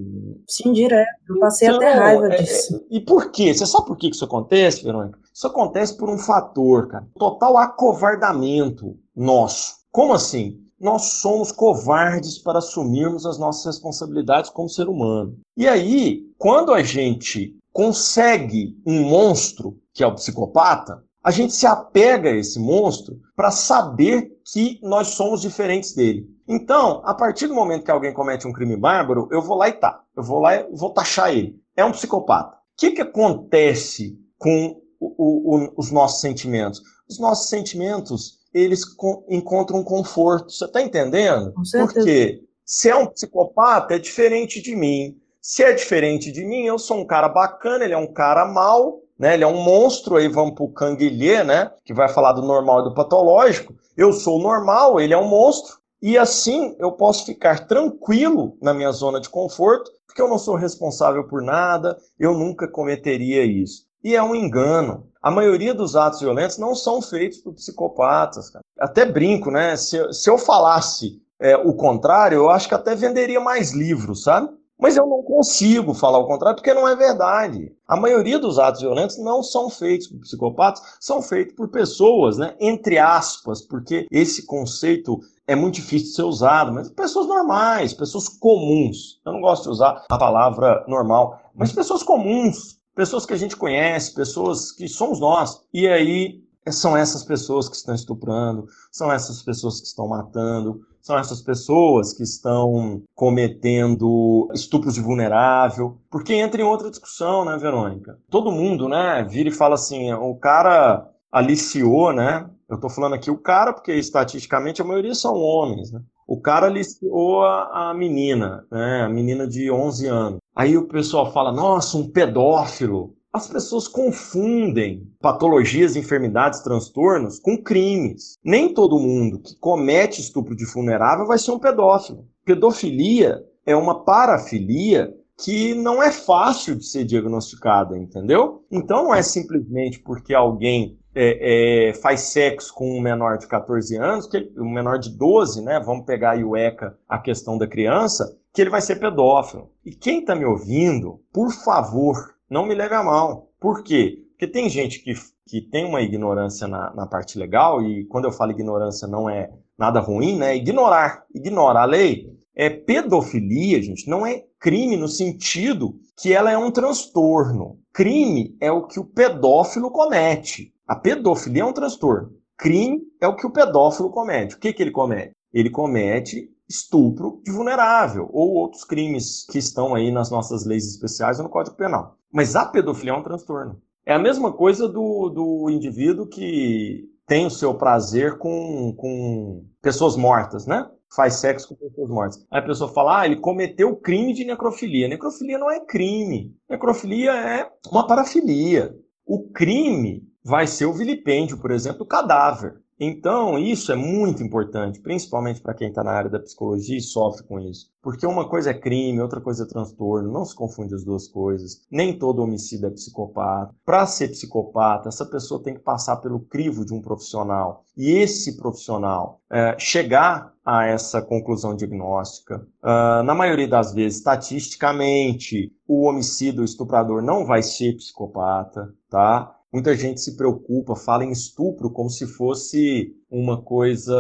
[0.47, 1.09] Sim, direto.
[1.27, 2.75] Eu passei então, até raiva é, disso.
[2.75, 3.53] É, e por quê?
[3.53, 5.19] Você sabe por que isso acontece, Verônica?
[5.33, 7.07] Isso acontece por um fator, cara.
[7.17, 9.77] Total acovardamento nosso.
[9.91, 10.61] Como assim?
[10.79, 15.35] Nós somos covardes para assumirmos as nossas responsabilidades como ser humano.
[15.55, 21.65] E aí, quando a gente consegue um monstro, que é o psicopata, a gente se
[21.65, 26.29] apega a esse monstro para saber que nós somos diferentes dele.
[26.47, 29.73] Então, a partir do momento que alguém comete um crime bárbaro, eu vou lá e
[29.73, 30.03] tá.
[30.15, 31.59] Eu vou lá e vou taxar ele.
[31.75, 32.55] É um psicopata.
[32.55, 36.79] O que, que acontece com o, o, os nossos sentimentos?
[37.09, 38.83] Os nossos sentimentos, eles
[39.27, 40.51] encontram conforto.
[40.51, 41.53] Você está entendendo?
[41.79, 45.17] Porque se é um psicopata, é diferente de mim.
[45.41, 49.01] Se é diferente de mim, eu sou um cara bacana, ele é um cara mal,
[49.17, 49.33] né?
[49.33, 51.71] Ele é um monstro, aí vamos pro Canguilhê, né?
[51.85, 53.75] Que vai falar do normal e do patológico.
[53.95, 55.77] Eu sou normal, ele é um monstro.
[56.01, 60.55] E assim eu posso ficar tranquilo na minha zona de conforto, porque eu não sou
[60.55, 63.87] responsável por nada, eu nunca cometeria isso.
[64.03, 65.07] E é um engano.
[65.21, 68.49] A maioria dos atos violentos não são feitos por psicopatas.
[68.49, 68.63] Cara.
[68.79, 69.75] Até brinco, né?
[69.75, 74.49] Se, se eu falasse é, o contrário, eu acho que até venderia mais livros, sabe?
[74.79, 77.75] Mas eu não consigo falar o contrário porque não é verdade.
[77.87, 82.55] A maioria dos atos violentos não são feitos por psicopatas, são feitos por pessoas, né?
[82.59, 88.27] Entre aspas, porque esse conceito é muito difícil de ser usado, mas pessoas normais, pessoas
[88.27, 89.19] comuns.
[89.25, 93.55] Eu não gosto de usar a palavra normal, mas pessoas comuns, pessoas que a gente
[93.55, 95.61] conhece, pessoas que somos nós.
[95.73, 101.17] E aí são essas pessoas que estão estuprando, são essas pessoas que estão matando, são
[101.17, 108.19] essas pessoas que estão cometendo estupros de vulnerável, porque entra em outra discussão, né, Verônica?
[108.29, 112.49] Todo mundo, né, vira e fala assim, o cara aliciou, né?
[112.69, 116.01] Eu estou falando aqui o cara, porque estatisticamente a maioria são homens, né?
[116.27, 119.03] O cara aliciou a, a menina, né?
[119.03, 120.39] A menina de 11 anos.
[120.53, 123.15] Aí o pessoal fala, nossa, um pedófilo.
[123.37, 128.35] As pessoas confundem patologias, enfermidades, transtornos com crimes.
[128.43, 132.27] Nem todo mundo que comete estupro de vulnerável vai ser um pedófilo.
[132.43, 138.65] Pedofilia é uma parafilia que não é fácil de ser diagnosticada, entendeu?
[138.71, 143.97] Então não é simplesmente porque alguém é, é, faz sexo com um menor de 14
[143.97, 145.79] anos, que um menor de 12, né?
[145.79, 149.69] Vamos pegar aí o ECA, a questão da criança, que ele vai ser pedófilo.
[149.85, 153.49] E quem está me ouvindo, por favor, não me leve a mal.
[153.59, 154.23] Por quê?
[154.31, 155.13] Porque tem gente que,
[155.47, 159.49] que tem uma ignorância na, na parte legal, e quando eu falo ignorância não é
[159.77, 160.55] nada ruim, né?
[160.55, 162.35] Ignorar, ignorar a lei.
[162.55, 167.79] É pedofilia, gente, não é crime no sentido que ela é um transtorno.
[167.93, 170.73] Crime é o que o pedófilo comete.
[170.87, 172.31] A pedofilia é um transtorno.
[172.57, 174.55] Crime é o que o pedófilo comete.
[174.55, 175.31] O que, que ele comete?
[175.53, 181.37] Ele comete estupro de vulnerável ou outros crimes que estão aí nas nossas leis especiais
[181.37, 182.16] ou no Código Penal.
[182.31, 183.81] Mas a pedofilia é um transtorno.
[184.05, 190.15] É a mesma coisa do, do indivíduo que tem o seu prazer com, com pessoas
[190.15, 190.89] mortas, né?
[191.13, 192.47] Faz sexo com pessoas mortas.
[192.49, 195.07] Aí a pessoa fala, ah, ele cometeu crime de necrofilia.
[195.07, 196.55] Necrofilia não é crime.
[196.69, 198.95] Necrofilia é uma parafilia.
[199.25, 202.81] O crime vai ser o vilipêndio, por exemplo, do cadáver.
[202.99, 207.43] Então, isso é muito importante, principalmente para quem está na área da psicologia e sofre
[207.43, 207.91] com isso.
[208.01, 211.81] Porque uma coisa é crime, outra coisa é transtorno, não se confunde as duas coisas.
[211.91, 213.75] Nem todo homicida é psicopata.
[213.85, 217.83] Para ser psicopata, essa pessoa tem que passar pelo crivo de um profissional.
[217.95, 225.71] E esse profissional é, chegar a essa conclusão diagnóstica, uh, na maioria das vezes, estatisticamente,
[225.87, 229.56] o homicida, o estuprador não vai ser psicopata, tá?
[229.71, 234.15] Muita gente se preocupa, fala em estupro como se fosse uma coisa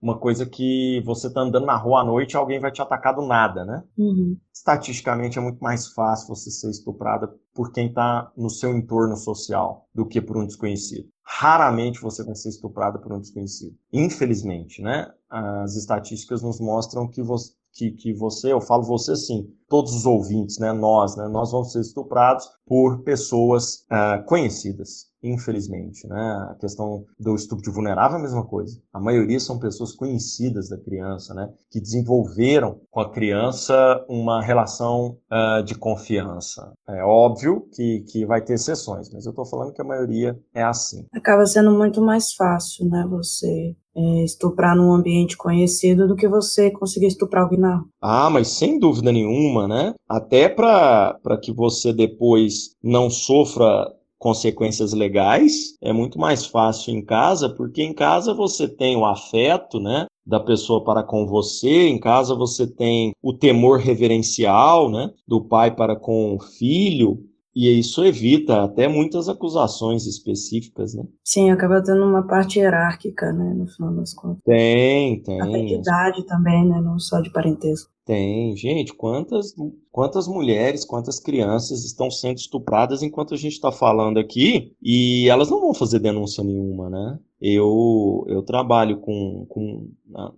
[0.00, 3.14] uma coisa que você tá andando na rua à noite e alguém vai te atacar
[3.14, 3.82] do nada, né?
[3.98, 4.36] Uhum.
[4.54, 9.88] Estatisticamente é muito mais fácil você ser estuprada por quem está no seu entorno social
[9.94, 11.08] do que por um desconhecido.
[11.24, 13.74] Raramente você vai ser estuprada por um desconhecido.
[13.92, 15.10] Infelizmente, né?
[15.28, 20.06] As estatísticas nos mostram que você, que, que você, eu falo você sim, todos os
[20.06, 26.56] ouvintes, né, nós, né, nós vamos ser estuprados por pessoas uh, conhecidas, infelizmente, né, a
[26.60, 28.80] questão do estupro de vulnerável é a mesma coisa.
[28.92, 35.18] A maioria são pessoas conhecidas da criança, né, que desenvolveram com a criança uma relação
[35.30, 36.72] uh, de confiança.
[36.88, 40.62] É óbvio que, que vai ter exceções, mas eu estou falando que a maioria é
[40.62, 41.06] assim.
[41.12, 46.70] Acaba sendo muito mais fácil, né, você é, estuprar num ambiente conhecido do que você
[46.70, 47.82] conseguir estuprar alguém na.
[48.00, 49.94] Ah, mas sem dúvida nenhuma, né?
[50.06, 57.48] Até para que você depois não sofra consequências legais, é muito mais fácil em casa,
[57.48, 60.06] porque em casa você tem o afeto, né?
[60.26, 65.74] da pessoa para com você, em casa você tem o temor reverencial, né, do pai
[65.74, 67.22] para com o filho,
[67.56, 71.04] e isso evita até muitas acusações específicas, né?
[71.24, 74.42] Sim, acaba tendo uma parte hierárquica, né, no final das contas.
[74.44, 75.40] Tem, tem.
[75.40, 77.90] Até de idade também, né, não só de parentesco.
[78.04, 79.54] Tem, gente, quantas,
[79.90, 85.48] quantas mulheres, quantas crianças estão sendo estupradas enquanto a gente está falando aqui e elas
[85.48, 87.18] não vão fazer denúncia nenhuma, né?
[87.40, 89.88] Eu, eu trabalho com, com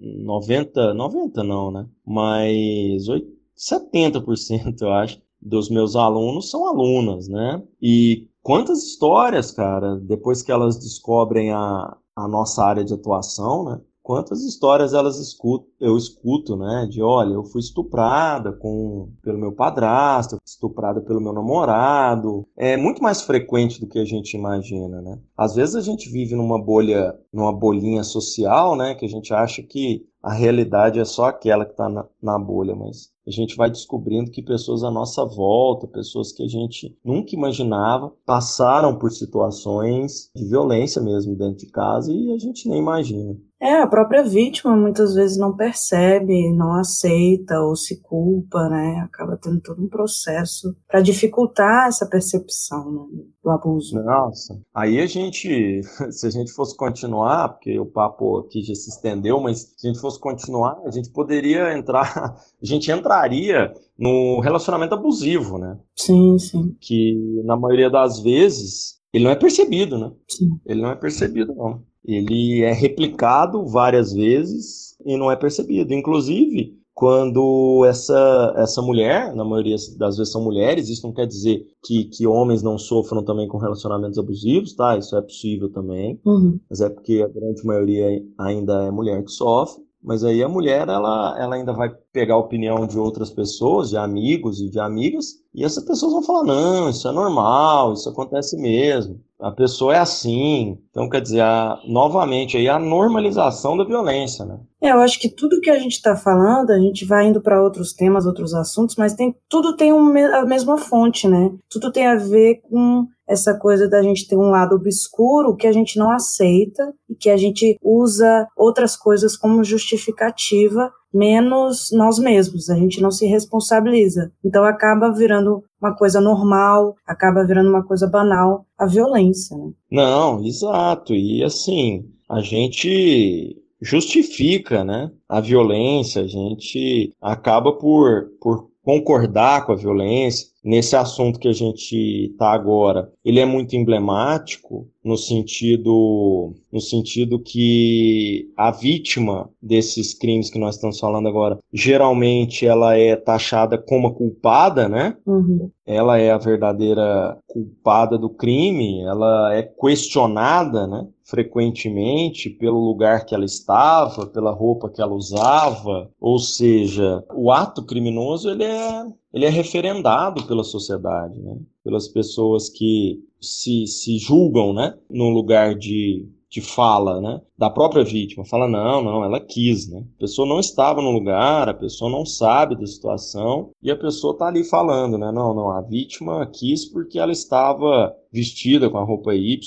[0.01, 1.85] 90, 90 não, né?
[2.07, 3.27] Mas 8,
[3.59, 7.63] 70% eu acho dos meus alunos são alunas, né?
[7.81, 13.81] E quantas histórias, cara, depois que elas descobrem a, a nossa área de atuação, né?
[14.09, 16.87] Quantas histórias elas escutam, eu escuto, né?
[16.91, 22.49] De olha, eu fui estuprada com, pelo meu padrasto, estuprada pelo meu namorado.
[22.57, 25.19] É muito mais frequente do que a gente imagina, né?
[25.37, 28.95] Às vezes a gente vive numa bolha, numa bolinha social, né?
[28.95, 32.75] Que a gente acha que a realidade é só aquela que está na, na bolha,
[32.75, 37.35] mas a gente vai descobrindo que pessoas à nossa volta, pessoas que a gente nunca
[37.35, 43.37] imaginava, passaram por situações de violência mesmo dentro de casa e a gente nem imagina.
[43.61, 49.01] É, a própria vítima muitas vezes não percebe, não aceita ou se culpa, né?
[49.01, 54.01] Acaba tendo todo um processo para dificultar essa percepção né, do abuso.
[54.01, 55.83] Nossa, aí a gente,
[56.13, 59.91] se a gente fosse continuar, porque o papo aqui já se estendeu, mas se a
[59.91, 62.15] gente fosse continuar, a gente poderia entrar,
[62.63, 65.77] a gente entraria no relacionamento abusivo, né?
[65.97, 66.77] Sim, sim.
[66.81, 70.13] Que na maioria das vezes ele não é percebido, né?
[70.29, 70.61] Sim.
[70.65, 71.83] Ele não é percebido, não.
[72.09, 75.93] Ele é replicado várias vezes e não é percebido.
[75.93, 81.65] Inclusive, quando essa, essa mulher, na maioria das vezes são mulheres, isso não quer dizer
[81.85, 84.97] que, que homens não sofram também com relacionamentos abusivos, tá?
[84.97, 86.59] Isso é possível também, uhum.
[86.69, 89.81] mas é porque a grande maioria ainda é mulher que sofre.
[90.09, 93.99] Mas aí a mulher, ela, ela ainda vai pegar a opinião de outras pessoas, de
[93.99, 98.57] amigos e de amigas, e essas pessoas vão falar: não, isso é normal, isso acontece
[98.57, 100.79] mesmo, a pessoa é assim.
[100.89, 104.59] Então, quer dizer, a, novamente, aí a normalização da violência, né?
[104.81, 107.63] É, eu acho que tudo que a gente está falando, a gente vai indo para
[107.63, 111.53] outros temas, outros assuntos, mas tem, tudo tem um, a mesma fonte, né?
[111.69, 115.73] Tudo tem a ver com essa coisa da gente ter um lado obscuro que a
[115.73, 122.71] gente não aceita e que a gente usa outras coisas como justificativa, menos nós mesmos,
[122.71, 124.33] a gente não se responsabiliza.
[124.43, 129.71] Então acaba virando uma coisa normal, acaba virando uma coisa banal, a violência, né?
[129.91, 131.15] Não, exato.
[131.15, 139.73] E assim, a gente justifica, né, a violência, a gente acaba por, por concordar com
[139.73, 146.55] a violência, nesse assunto que a gente está agora, ele é muito emblemático no sentido
[146.71, 153.17] no sentido que a vítima desses crimes que nós estamos falando agora, geralmente ela é
[153.17, 155.17] taxada como culpada, né?
[155.27, 155.71] Uhum.
[155.87, 161.07] Ela é a verdadeira culpada do crime, ela é questionada, né?
[161.29, 167.85] frequentemente pelo lugar que ela estava, pela roupa que ela usava, ou seja, o ato
[167.85, 171.59] criminoso ele é, ele é referendado pela sociedade, né?
[171.85, 174.97] pelas pessoas que se, se julgam né?
[175.09, 177.41] no lugar de, de fala, né?
[177.59, 178.45] da própria vítima.
[178.45, 180.05] Fala, não, não, ela quis, né?
[180.17, 184.33] A pessoa não estava no lugar, a pessoa não sabe da situação e a pessoa
[184.33, 185.33] está ali falando, né?
[185.33, 189.59] Não, não, a vítima quis porque ela estava vestida com a roupa Y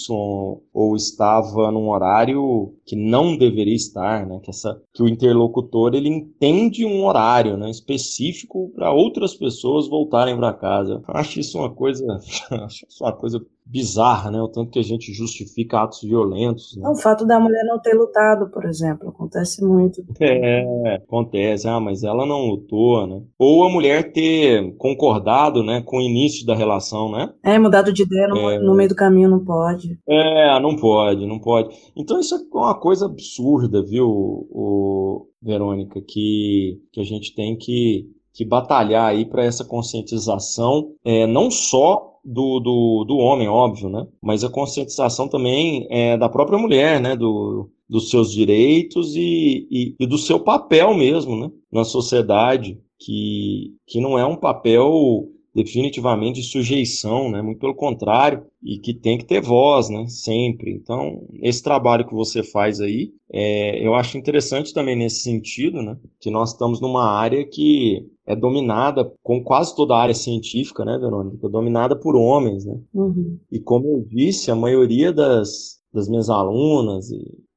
[0.73, 4.39] ou estava num horário que não deveria estar, né?
[4.41, 7.69] Que, essa, que o interlocutor ele entende um horário, né?
[7.69, 11.03] Específico para outras pessoas voltarem para casa.
[11.05, 12.05] Eu acho isso uma coisa,
[12.63, 14.41] acho isso uma coisa bizarra, né?
[14.41, 16.76] O tanto que a gente justifica atos violentos.
[16.78, 16.88] Né?
[16.89, 19.09] O fato da mulher não ter lutado, por exemplo.
[19.09, 20.03] Acontece muito.
[20.19, 21.67] É, acontece.
[21.67, 23.22] Ah, mas ela não lutou, né?
[23.39, 27.34] Ou a mulher ter concordado, né, com o início da relação, né?
[27.43, 28.59] É, mudado de ideia no, é...
[28.59, 29.97] no meio do caminho não pode.
[30.07, 31.76] É, não pode, não pode.
[31.95, 38.07] Então isso é uma coisa absurda, viu, o, Verônica, que, que a gente tem que,
[38.34, 44.07] que batalhar aí para essa conscientização, é, não só do, do, do homem, óbvio, né?
[44.22, 47.15] Mas a conscientização também é da própria mulher, né?
[47.15, 51.51] Do, dos seus direitos e, e, e do seu papel mesmo, né?
[51.72, 57.41] Na sociedade, que, que não é um papel definitivamente de sujeição, né?
[57.41, 60.07] Muito pelo contrário, e que tem que ter voz, né?
[60.07, 60.72] Sempre.
[60.72, 65.97] Então, esse trabalho que você faz aí, é, eu acho interessante também nesse sentido, né?
[66.19, 70.97] Que nós estamos numa área que é dominada, com quase toda a área científica, né,
[70.97, 71.49] Verônica?
[71.49, 72.79] Dominada por homens, né?
[72.93, 73.38] Uhum.
[73.51, 77.09] E como eu disse, a maioria das, das minhas alunas,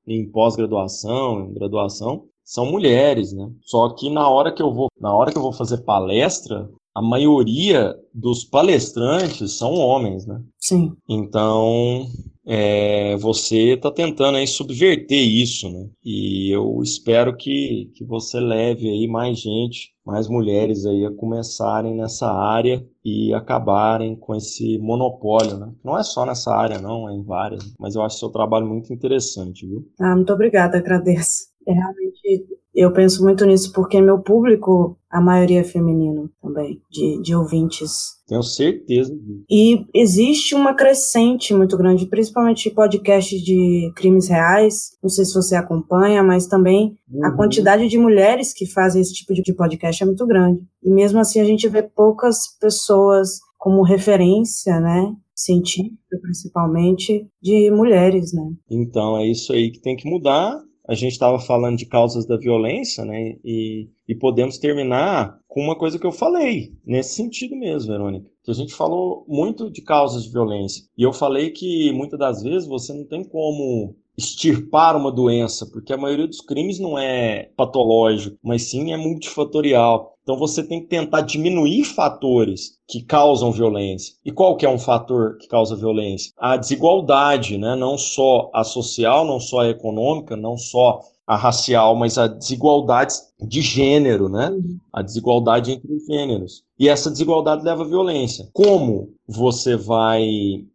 [0.07, 3.51] em pós-graduação, em graduação, são mulheres, né?
[3.63, 7.01] Só que na hora que eu vou, na hora que eu vou fazer palestra, a
[7.01, 10.41] maioria dos palestrantes são homens, né?
[10.59, 10.93] Sim.
[11.09, 12.07] Então,
[12.47, 15.89] é, você está tentando aí subverter isso, né?
[16.05, 21.95] E eu espero que, que você leve aí mais gente, mais mulheres aí a começarem
[21.95, 25.73] nessa área e acabarem com esse monopólio, né?
[25.83, 27.75] Não é só nessa área, não, é em várias.
[27.79, 29.87] Mas eu acho seu trabalho muito interessante, viu?
[30.01, 31.45] Ah, muito obrigada, agradeço.
[31.67, 37.23] É realmente eu penso muito nisso porque meu público, a maioria é feminino também, de,
[37.23, 38.17] de ouvintes.
[38.27, 39.17] Tenho certeza.
[39.49, 44.91] E existe uma crescente muito grande, principalmente podcasts de crimes reais.
[45.01, 47.27] Não sei se você acompanha, mas também uhum.
[47.27, 50.61] a quantidade de mulheres que fazem esse tipo de podcast é muito grande.
[50.83, 55.15] E mesmo assim a gente vê poucas pessoas como referência, né?
[55.33, 58.51] Científica, principalmente, de mulheres, né?
[58.69, 62.37] Então é isso aí que tem que mudar a gente estava falando de causas da
[62.37, 63.37] violência, né?
[63.43, 68.31] E, e podemos terminar com uma coisa que eu falei, nesse sentido mesmo, Verônica.
[68.43, 70.85] Que a gente falou muito de causas de violência.
[70.97, 75.93] E eu falei que muitas das vezes você não tem como extirpar uma doença, porque
[75.93, 80.14] a maioria dos crimes não é patológico, mas sim é multifatorial.
[80.25, 84.15] Então você tem que tentar diminuir fatores que causam violência.
[84.25, 86.33] E qual que é um fator que causa violência?
[86.39, 87.77] A desigualdade, né?
[87.77, 93.15] não só a social, não só a econômica, não só a racial, mas a desigualdade
[93.41, 94.51] de gênero, né?
[94.93, 96.63] A desigualdade entre os gêneros.
[96.79, 98.49] E essa desigualdade leva à violência.
[98.53, 100.27] Como você vai,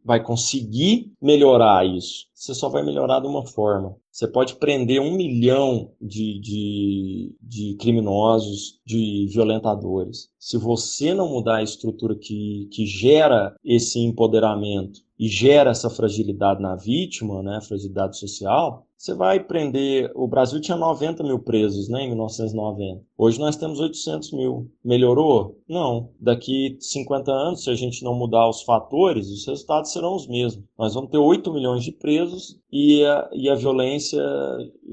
[0.03, 2.25] vai conseguir melhorar isso?
[2.33, 3.95] Você só vai melhorar de uma forma.
[4.19, 10.27] Você pode prender um milhão de, de, de criminosos, de violentadores.
[10.37, 16.61] Se você não mudar a estrutura que, que gera esse empoderamento e gera essa fragilidade
[16.61, 20.11] na vítima, né, fragilidade social, você vai prender.
[20.13, 23.01] O Brasil tinha 90 mil presos né, em 1990.
[23.17, 24.69] Hoje nós temos 800 mil.
[24.83, 25.57] Melhorou?
[25.69, 26.09] Não.
[26.19, 30.65] Daqui 50 anos, se a gente não mudar os fatores, os resultados serão os mesmos.
[30.77, 34.21] Nós vamos ter 8 milhões de presos e a, e a violência.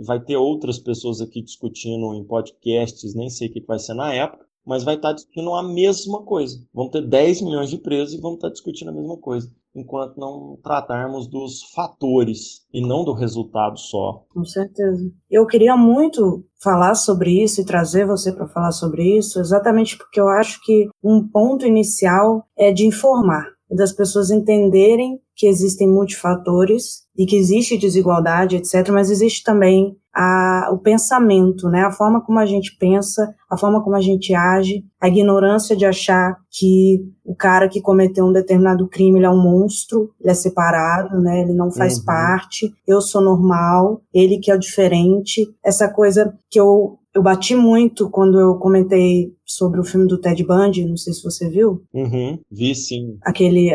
[0.05, 4.15] Vai ter outras pessoas aqui discutindo em podcasts, nem sei o que vai ser na
[4.15, 6.61] época mas vai estar discutindo a mesma coisa.
[6.75, 10.59] Vamos ter 10 milhões de presos e vamos estar discutindo a mesma coisa enquanto não
[10.63, 14.25] tratarmos dos fatores e não do resultado só.
[14.33, 15.13] Com certeza.
[15.31, 20.19] Eu queria muito falar sobre isso e trazer você para falar sobre isso, exatamente porque
[20.19, 23.56] eu acho que um ponto inicial é de informar.
[23.71, 30.71] Das pessoas entenderem que existem multifatores e que existe desigualdade, etc., mas existe também a,
[30.73, 31.83] o pensamento, né?
[31.83, 35.85] A forma como a gente pensa, a forma como a gente age, a ignorância de
[35.85, 40.35] achar que o cara que cometeu um determinado crime ele é um monstro, ele é
[40.35, 41.43] separado, né?
[41.43, 42.05] Ele não faz uhum.
[42.07, 42.73] parte.
[42.87, 45.47] Eu sou normal, ele que é o diferente.
[45.63, 50.45] Essa coisa que eu eu bati muito quando eu comentei sobre o filme do Ted
[50.45, 51.83] Bundy, não sei se você viu.
[51.95, 53.17] Uhum, vi sim.
[53.23, 53.73] Aquele,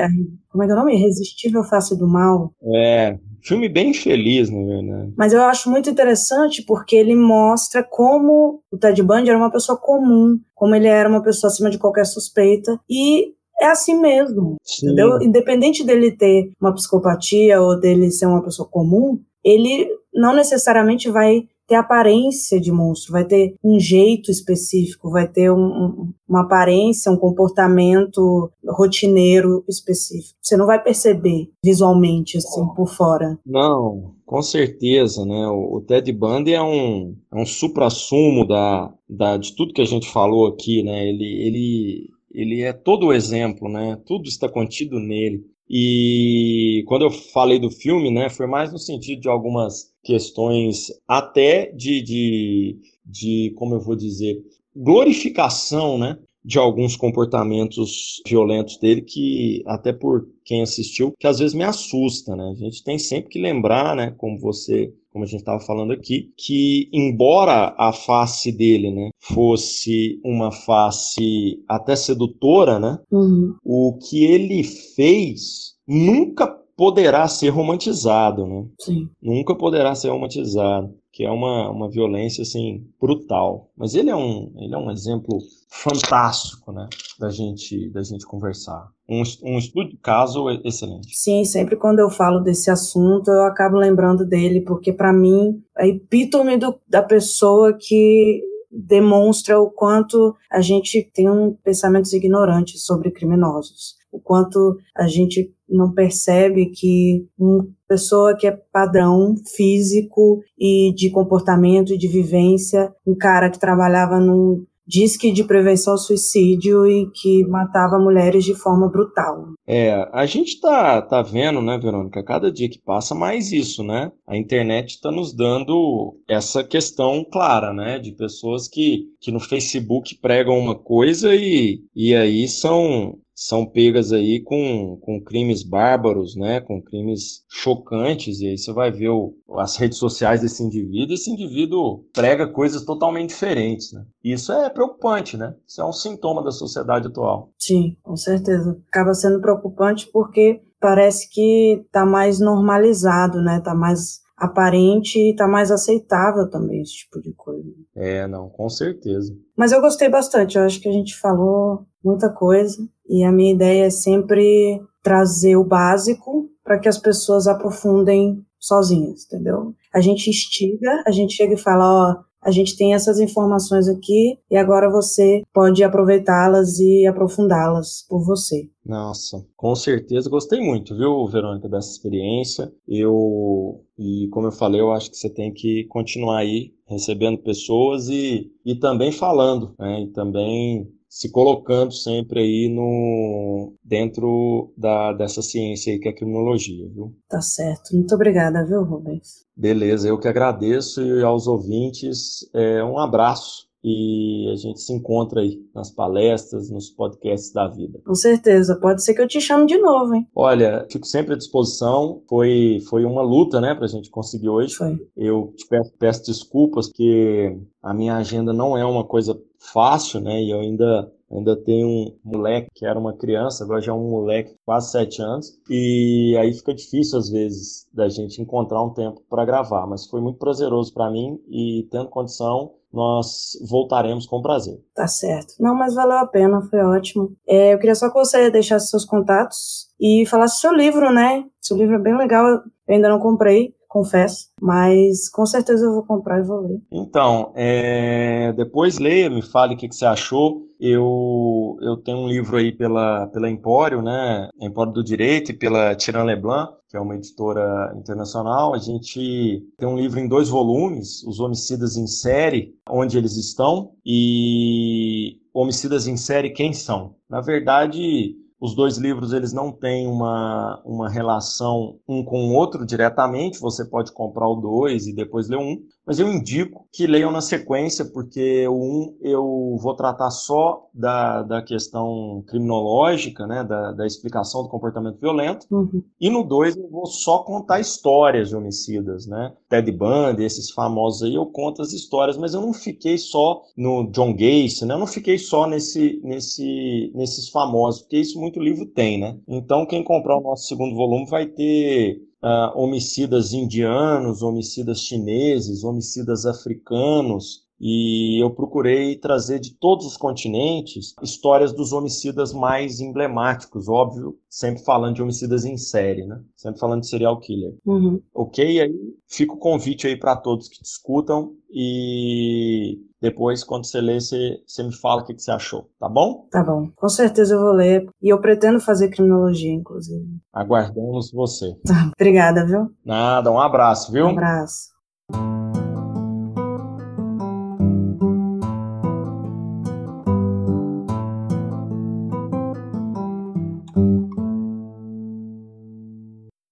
[0.50, 0.96] como é que é o nome?
[0.96, 2.54] Irresistível Face do Mal.
[2.64, 5.14] É, filme bem feliz, na verdade.
[5.18, 9.76] Mas eu acho muito interessante porque ele mostra como o Ted Bundy era uma pessoa
[9.76, 14.86] comum, como ele era uma pessoa acima de qualquer suspeita e é assim mesmo, Sim.
[14.86, 15.20] entendeu?
[15.20, 21.48] Independente dele ter uma psicopatia ou dele ser uma pessoa comum, ele não necessariamente vai
[21.72, 27.10] ter aparência de monstro, vai ter um jeito específico, vai ter um, um, uma aparência,
[27.10, 30.38] um comportamento rotineiro específico.
[30.42, 33.40] Você não vai perceber visualmente, assim, por fora.
[33.46, 35.48] Não, com certeza, né?
[35.48, 39.86] O, o Ted Bundy é um, é um supra-sumo da, da, de tudo que a
[39.86, 41.08] gente falou aqui, né?
[41.08, 43.98] Ele, ele, ele é todo o exemplo, né?
[44.06, 45.50] Tudo está contido nele.
[45.74, 51.72] E quando eu falei do filme, né, foi mais no sentido de algumas questões até
[51.72, 54.42] de, de, de como eu vou dizer,
[54.76, 61.54] glorificação, né, de alguns comportamentos violentos dele que até por quem assistiu que às vezes
[61.54, 62.44] me assusta, né?
[62.52, 66.32] A gente tem sempre que lembrar, né, como você, como a gente estava falando aqui,
[66.36, 72.98] que embora a face dele, né, fosse uma face até sedutora, né?
[73.12, 73.56] Uhum.
[73.64, 78.66] O que ele fez nunca poderá ser romantizado, né?
[78.80, 79.10] Sim.
[79.22, 83.70] Nunca poderá ser romantizado, que é uma, uma violência assim brutal.
[83.78, 85.38] Mas ele é um ele é um exemplo
[85.70, 86.88] fantástico, né?
[87.20, 88.90] Da gente da gente conversar.
[89.08, 91.16] Um, um estudo de caso excelente.
[91.16, 95.88] Sim, sempre quando eu falo desse assunto eu acabo lembrando dele porque para mim é
[95.88, 98.42] epítome do, da pessoa que
[98.72, 105.54] demonstra o quanto a gente tem um pensamentos ignorantes sobre criminosos o quanto a gente
[105.70, 112.94] não percebe que uma pessoa que é padrão físico e de comportamento e de vivência,
[113.08, 118.54] um cara que trabalhava num disque de prevenção ao suicídio e que matava mulheres de
[118.54, 119.54] forma brutal.
[119.66, 124.12] É, a gente tá, tá vendo, né, Verônica, cada dia que passa mais isso, né?
[124.28, 130.18] A internet está nos dando essa questão clara, né, de pessoas que, que no Facebook
[130.20, 136.62] pregam uma coisa e, e aí são são pegas aí com, com crimes bárbaros, né,
[136.62, 141.32] com crimes chocantes, e aí você vai ver o, as redes sociais desse indivíduo, esse
[141.32, 144.06] indivíduo prega coisas totalmente diferentes, né?
[144.24, 145.56] Isso é preocupante, né?
[145.68, 147.52] Isso é um sintoma da sociedade atual.
[147.58, 148.80] Sim, com certeza.
[148.88, 153.58] Acaba sendo preocupante porque parece que está mais normalizado, né?
[153.58, 157.70] Está mais aparente e tá mais aceitável também esse tipo de coisa.
[157.96, 159.32] É, não, com certeza.
[159.56, 162.76] Mas eu gostei bastante, eu acho que a gente falou muita coisa
[163.08, 169.26] e a minha ideia é sempre trazer o básico para que as pessoas aprofundem sozinhas,
[169.26, 169.76] entendeu?
[169.94, 174.38] A gente instiga, a gente chega e fala, ó, a gente tem essas informações aqui
[174.50, 178.68] e agora você pode aproveitá-las e aprofundá-las por você.
[178.84, 182.72] Nossa, com certeza gostei muito, viu, Verônica, dessa experiência.
[182.88, 188.10] Eu e como eu falei, eu acho que você tem que continuar aí recebendo pessoas
[188.10, 190.02] e, e também falando, né?
[190.02, 196.16] E também se colocando sempre aí no dentro da, dessa ciência aí que é a
[196.16, 197.14] criminologia, viu?
[197.28, 197.94] Tá certo.
[197.94, 199.46] Muito obrigada, viu, Rubens?
[199.54, 205.42] Beleza, eu que agradeço e aos ouvintes é, um abraço e a gente se encontra
[205.42, 208.00] aí nas palestras, nos podcasts da vida.
[208.06, 210.26] Com certeza, pode ser que eu te chame de novo, hein?
[210.34, 212.22] Olha, fico sempre à disposição.
[212.30, 214.76] Foi, foi uma luta, né, pra gente conseguir hoje.
[214.76, 214.98] Foi.
[215.18, 219.38] Eu te peço, peço desculpas, porque a minha agenda não é uma coisa
[219.74, 223.92] fácil, né, e eu ainda ainda tenho um moleque que era uma criança, agora já
[223.92, 228.82] é um moleque quase sete anos, e aí fica difícil às vezes da gente encontrar
[228.84, 234.26] um tempo para gravar, mas foi muito prazeroso para mim e tendo condição nós voltaremos
[234.26, 234.78] com prazer.
[234.94, 235.54] Tá certo.
[235.60, 237.32] Não, mas valeu a pena, foi ótimo.
[237.48, 241.46] É, eu queria só que você deixasse seus contatos e falasse seu livro, né?
[241.62, 242.60] Seu livro é bem legal, eu
[242.90, 246.82] ainda não comprei, confesso, mas com certeza eu vou comprar e vou ler.
[246.90, 250.66] Então, é, depois leia, me fale o que, que, você achou.
[250.80, 254.50] Eu, eu tenho um livro aí pela, pela Empório, né?
[254.62, 258.74] Empório do Direito e pela Tiran Leblanc, que é uma editora internacional.
[258.74, 263.92] A gente tem um livro em dois volumes, Os Homicidas em Série, onde eles estão,
[264.06, 267.16] e Homicidas em Série, quem são?
[267.30, 272.86] Na verdade, Os dois livros eles não têm uma, uma relação um com o outro
[272.86, 277.32] diretamente, você pode comprar o dois e depois ler um, mas eu indico que leiam
[277.32, 283.92] na sequência, porque o um eu vou tratar só da, da questão criminológica, né, da,
[283.92, 286.04] da explicação do comportamento violento, uhum.
[286.20, 291.24] e no dois eu vou só contar histórias de homicidas, né, Ted Bundy, esses famosos
[291.24, 295.00] aí, eu conto as histórias, mas eu não fiquei só no John Gacy, né, eu
[295.00, 300.04] não fiquei só nesse, nesse, nesses famosos, porque isso muito livro tem, né, então quem
[300.04, 308.40] comprar o nosso segundo volume vai ter uh, homicidas indianos, homicidas chineses, homicidas africanos, e
[308.44, 315.16] eu procurei trazer de todos os continentes histórias dos homicidas mais emblemáticos, óbvio, sempre falando
[315.16, 316.40] de homicidas em série, né?
[316.56, 317.74] Sempre falando de serial killer.
[317.84, 318.22] Uhum.
[318.36, 318.80] Ok?
[318.80, 324.60] Aí fica o convite aí para todos que discutam e depois, quando você ler, você,
[324.68, 326.48] você me fala o que, que você achou, tá bom?
[326.52, 326.90] Tá bom.
[326.96, 328.08] Com certeza eu vou ler.
[328.22, 330.26] E eu pretendo fazer criminologia, inclusive.
[330.54, 331.76] Aguardamos você.
[332.20, 332.92] Obrigada, viu?
[333.04, 334.26] Nada, um abraço, viu?
[334.26, 334.92] Um abraço.